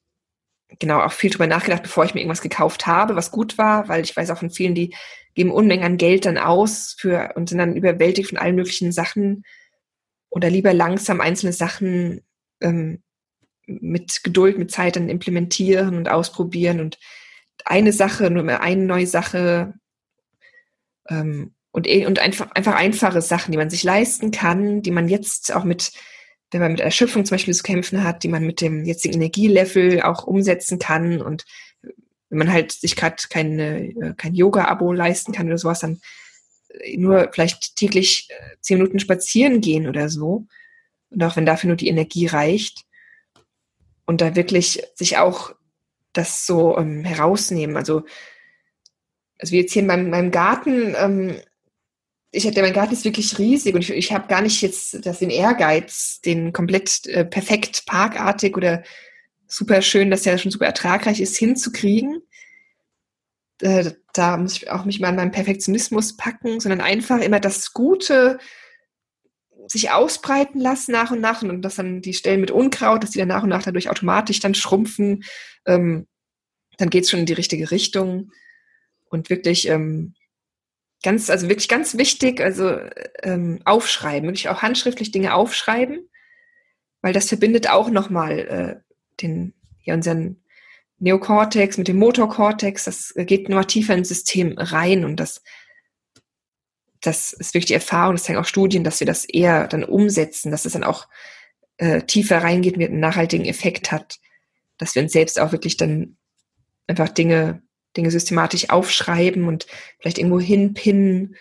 genau 0.80 0.98
auch 0.98 1.12
viel 1.12 1.30
drüber 1.30 1.46
nachgedacht, 1.46 1.84
bevor 1.84 2.04
ich 2.04 2.12
mir 2.12 2.22
irgendwas 2.22 2.42
gekauft 2.42 2.88
habe, 2.88 3.14
was 3.14 3.30
gut 3.30 3.56
war, 3.56 3.86
weil 3.86 4.02
ich 4.02 4.16
weiß 4.16 4.30
auch 4.30 4.38
von 4.38 4.50
vielen, 4.50 4.74
die 4.74 4.96
geben 5.36 5.52
Unmengen 5.52 5.84
an 5.84 5.96
Geld 5.96 6.26
dann 6.26 6.38
aus 6.38 6.96
für 6.98 7.34
und 7.36 7.50
sind 7.50 7.58
dann 7.58 7.76
überwältigt 7.76 8.30
von 8.30 8.38
allen 8.38 8.56
möglichen 8.56 8.90
Sachen 8.90 9.44
oder 10.28 10.50
lieber 10.50 10.74
langsam 10.74 11.20
einzelne 11.20 11.52
Sachen 11.52 12.22
ähm, 12.60 13.04
mit 13.66 14.22
Geduld, 14.22 14.58
mit 14.58 14.70
Zeit 14.70 14.96
dann 14.96 15.08
implementieren 15.08 15.96
und 15.96 16.08
ausprobieren 16.08 16.80
und 16.80 16.98
eine 17.64 17.92
Sache, 17.92 18.30
nur 18.30 18.42
mehr 18.42 18.60
eine 18.62 18.84
neue 18.84 19.06
Sache 19.06 19.74
ähm, 21.08 21.54
und, 21.72 21.86
eh, 21.86 22.06
und 22.06 22.18
einfach, 22.18 22.50
einfach 22.52 22.74
einfache 22.74 23.20
Sachen, 23.20 23.52
die 23.52 23.58
man 23.58 23.70
sich 23.70 23.82
leisten 23.82 24.30
kann, 24.30 24.82
die 24.82 24.90
man 24.90 25.08
jetzt 25.08 25.54
auch 25.54 25.64
mit, 25.64 25.92
wenn 26.50 26.60
man 26.60 26.72
mit 26.72 26.80
Erschöpfung 26.80 27.24
zum 27.24 27.34
Beispiel 27.34 27.54
zu 27.54 27.62
kämpfen 27.62 28.04
hat, 28.04 28.22
die 28.22 28.28
man 28.28 28.46
mit 28.46 28.60
dem 28.60 28.84
jetzigen 28.84 29.14
Energielevel 29.14 30.02
auch 30.02 30.24
umsetzen 30.24 30.78
kann 30.78 31.20
und 31.20 31.44
wenn 32.28 32.38
man 32.38 32.52
halt 32.52 32.72
sich 32.72 32.96
gerade 32.96 33.16
keine, 33.28 33.88
äh, 33.88 34.14
kein 34.16 34.34
Yoga-Abo 34.34 34.92
leisten 34.92 35.32
kann 35.32 35.46
oder 35.46 35.58
sowas, 35.58 35.80
dann 35.80 36.00
äh, 36.80 36.96
nur 36.96 37.30
vielleicht 37.32 37.76
täglich 37.76 38.28
äh, 38.30 38.56
zehn 38.60 38.78
Minuten 38.78 38.98
spazieren 38.98 39.60
gehen 39.60 39.86
oder 39.86 40.08
so. 40.08 40.46
Und 41.10 41.22
auch 41.22 41.36
wenn 41.36 41.46
dafür 41.46 41.68
nur 41.68 41.76
die 41.76 41.88
Energie 41.88 42.26
reicht. 42.26 42.84
Und 44.06 44.20
da 44.20 44.36
wirklich 44.36 44.82
sich 44.94 45.18
auch 45.18 45.54
das 46.12 46.46
so 46.46 46.78
ähm, 46.78 47.04
herausnehmen. 47.04 47.76
Also, 47.76 48.04
also 49.38 49.52
wie 49.52 49.60
jetzt 49.60 49.72
hier 49.72 49.82
in 49.82 49.88
meinem, 49.88 50.10
meinem 50.10 50.30
Garten, 50.30 50.94
ähm, 50.96 51.36
ich 52.30 52.46
hatte, 52.46 52.62
mein 52.62 52.72
Garten 52.72 52.92
ist 52.92 53.04
wirklich 53.04 53.38
riesig 53.38 53.74
und 53.74 53.80
ich, 53.80 53.90
ich 53.90 54.12
habe 54.12 54.28
gar 54.28 54.42
nicht 54.42 54.60
jetzt 54.62 55.06
das 55.06 55.20
den 55.20 55.30
Ehrgeiz, 55.30 56.20
den 56.20 56.52
komplett 56.52 57.06
äh, 57.06 57.24
perfekt 57.24 57.86
parkartig 57.86 58.56
oder 58.56 58.82
super 59.46 59.80
schön, 59.82 60.10
dass 60.10 60.22
der 60.22 60.38
schon 60.38 60.50
super 60.50 60.66
ertragreich 60.66 61.20
ist, 61.20 61.36
hinzukriegen. 61.36 62.22
Äh, 63.60 63.92
da 64.12 64.36
muss 64.36 64.56
ich 64.56 64.70
auch 64.70 64.84
mich 64.84 65.00
mal 65.00 65.08
an 65.08 65.16
meinen 65.16 65.30
Perfektionismus 65.30 66.16
packen, 66.16 66.60
sondern 66.60 66.80
einfach 66.80 67.20
immer 67.20 67.40
das 67.40 67.72
Gute 67.72 68.38
sich 69.68 69.90
ausbreiten 69.90 70.60
lassen 70.60 70.92
nach 70.92 71.10
und 71.10 71.20
nach 71.20 71.42
und 71.42 71.62
dass 71.62 71.76
dann 71.76 72.00
die 72.00 72.14
Stellen 72.14 72.40
mit 72.40 72.50
Unkraut, 72.50 73.02
dass 73.02 73.10
die 73.10 73.18
dann 73.18 73.28
nach 73.28 73.42
und 73.42 73.48
nach 73.48 73.62
dadurch 73.62 73.90
automatisch 73.90 74.40
dann 74.40 74.54
schrumpfen, 74.54 75.24
ähm, 75.66 76.06
dann 76.78 76.90
geht 76.90 77.04
es 77.04 77.10
schon 77.10 77.20
in 77.20 77.26
die 77.26 77.32
richtige 77.32 77.70
Richtung. 77.70 78.32
Und 79.08 79.30
wirklich 79.30 79.68
ähm, 79.68 80.14
ganz, 81.02 81.30
also 81.30 81.48
wirklich 81.48 81.68
ganz 81.68 81.96
wichtig, 81.96 82.40
also 82.40 82.78
ähm, 83.22 83.60
aufschreiben, 83.64 84.28
wirklich 84.28 84.48
auch 84.48 84.62
handschriftlich 84.62 85.12
Dinge 85.12 85.34
aufschreiben, 85.34 86.08
weil 87.02 87.12
das 87.12 87.28
verbindet 87.28 87.70
auch 87.70 87.90
nochmal 87.90 88.38
äh, 88.38 88.76
den, 89.22 89.54
ja, 89.82 89.94
unseren 89.94 90.42
Neokortex 90.98 91.78
mit 91.78 91.88
dem 91.88 91.98
Motorkortex, 91.98 92.84
das 92.84 93.14
geht 93.16 93.48
nur 93.48 93.66
tiefer 93.66 93.94
ins 93.94 94.08
System 94.08 94.54
rein 94.56 95.04
und 95.04 95.20
das, 95.20 95.42
das 97.00 97.32
ist 97.32 97.54
wirklich 97.54 97.66
die 97.66 97.74
Erfahrung, 97.74 98.14
das 98.14 98.24
zeigen 98.24 98.38
auch 98.38 98.46
Studien, 98.46 98.84
dass 98.84 99.00
wir 99.00 99.06
das 99.06 99.24
eher 99.24 99.68
dann 99.68 99.84
umsetzen, 99.84 100.50
dass 100.50 100.64
es 100.64 100.72
dann 100.72 100.84
auch 100.84 101.08
äh, 101.78 102.02
tiefer 102.02 102.42
reingeht 102.42 102.76
und 102.76 102.84
einen 102.84 103.00
nachhaltigen 103.00 103.46
Effekt 103.46 103.92
hat, 103.92 104.18
dass 104.78 104.94
wir 104.94 105.02
uns 105.02 105.12
selbst 105.12 105.38
auch 105.40 105.52
wirklich 105.52 105.76
dann 105.76 106.16
einfach 106.86 107.08
Dinge, 107.08 107.62
Dinge 107.96 108.10
systematisch 108.10 108.70
aufschreiben 108.70 109.44
und 109.48 109.66
vielleicht 109.98 110.18
irgendwo 110.18 110.40
hinpinnen. 110.40 111.36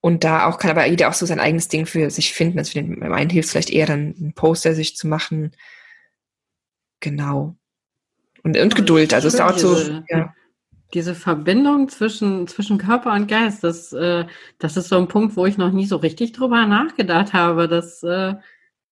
Und 0.00 0.24
da 0.24 0.46
auch 0.46 0.58
kann 0.58 0.70
aber 0.70 0.86
jeder 0.86 1.08
auch 1.08 1.14
so 1.14 1.26
sein 1.26 1.40
eigenes 1.40 1.68
Ding 1.68 1.86
für 1.86 2.10
sich 2.10 2.32
finden. 2.32 2.58
Also 2.58 2.72
für 2.72 2.82
den 2.82 3.02
einen 3.02 3.30
hilft 3.30 3.46
es 3.46 3.52
vielleicht 3.52 3.70
eher 3.70 3.86
dann 3.86 4.14
ein 4.18 4.32
Poster 4.34 4.74
sich 4.74 4.96
zu 4.96 5.08
machen 5.08 5.52
Genau. 7.00 7.56
Und, 8.42 8.56
und 8.56 8.76
Geduld. 8.76 9.14
Also 9.14 9.28
es 9.28 9.36
dauert 9.36 9.60
so. 9.60 9.76
Ja. 10.08 10.34
Diese 10.94 11.14
Verbindung 11.14 11.88
zwischen, 11.88 12.46
zwischen 12.46 12.78
Körper 12.78 13.12
und 13.12 13.28
Geist, 13.28 13.62
das, 13.62 13.92
äh, 13.92 14.24
das 14.58 14.76
ist 14.76 14.88
so 14.88 14.96
ein 14.96 15.08
Punkt, 15.08 15.36
wo 15.36 15.44
ich 15.44 15.58
noch 15.58 15.70
nie 15.70 15.86
so 15.86 15.96
richtig 15.96 16.32
drüber 16.32 16.66
nachgedacht 16.66 17.34
habe. 17.34 17.68
Das, 17.68 18.02
äh, 18.02 18.34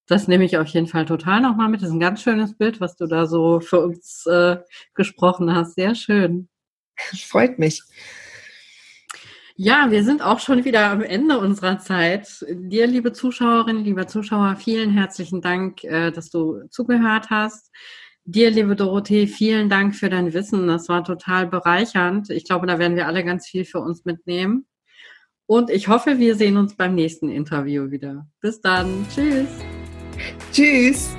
das 0.07 0.29
nehme 0.29 0.45
ich 0.45 0.59
auf 0.59 0.69
jeden 0.69 0.87
Fall 0.87 1.07
total 1.07 1.41
nochmal 1.41 1.69
mit. 1.69 1.81
Das 1.81 1.89
ist 1.89 1.95
ein 1.95 2.01
ganz 2.01 2.23
schönes 2.23 2.55
Bild, 2.55 2.81
was 2.81 2.97
du 2.97 3.07
da 3.07 3.27
so 3.27 3.61
für 3.61 3.81
uns 3.81 4.27
äh, 4.27 4.59
gesprochen 4.95 5.55
hast. 5.55 5.75
Sehr 5.75 5.95
schön. 5.95 6.49
Freut 6.97 7.59
mich. 7.59 7.83
Ja, 9.59 9.91
wir 9.91 10.05
sind 10.05 10.21
auch 10.21 10.39
schon 10.39 10.67
wieder 10.67 10.91
am 10.91 11.03
Ende 11.03 11.39
unserer 11.39 11.79
Zeit. 11.79 12.45
Dir, 12.47 12.87
liebe 12.87 13.15
Zuschauerinnen, 13.15 13.85
lieber 13.85 14.07
Zuschauer, 14.07 14.57
vielen 14.57 14.91
herzlichen 14.91 15.41
Dank, 15.41 15.83
äh, 15.83 16.11
dass 16.11 16.29
du 16.29 16.69
zugehört 16.69 17.31
hast. 17.31 17.73
Dir, 18.29 18.51
liebe 18.51 18.75
Dorothee, 18.75 19.29
vielen 19.29 19.69
Dank 19.69 19.95
für 19.95 20.11
dein 20.11 20.33
Wissen. 20.33 20.67
Das 20.67 20.89
war 20.89 21.05
total 21.05 21.47
bereichernd. 21.47 22.29
Ich 22.31 22.45
glaube, 22.45 22.67
da 22.67 22.81
werden 22.81 22.97
wir 22.97 23.07
alle 23.07 23.25
ganz 23.25 23.47
viel 23.47 23.65
für 23.65 23.79
uns 23.79 24.05
mitnehmen. 24.05 24.67
Und 25.47 25.71
ich 25.71 25.87
hoffe, 25.87 26.19
wir 26.19 26.35
sehen 26.35 26.57
uns 26.57 26.77
beim 26.77 26.97
nächsten 26.97 27.29
Interview 27.29 27.93
wieder. 27.93 28.27
Bis 28.41 28.61
dann. 28.61 29.07
Tschüss. 29.15 29.47
Tschüss. 30.51 31.17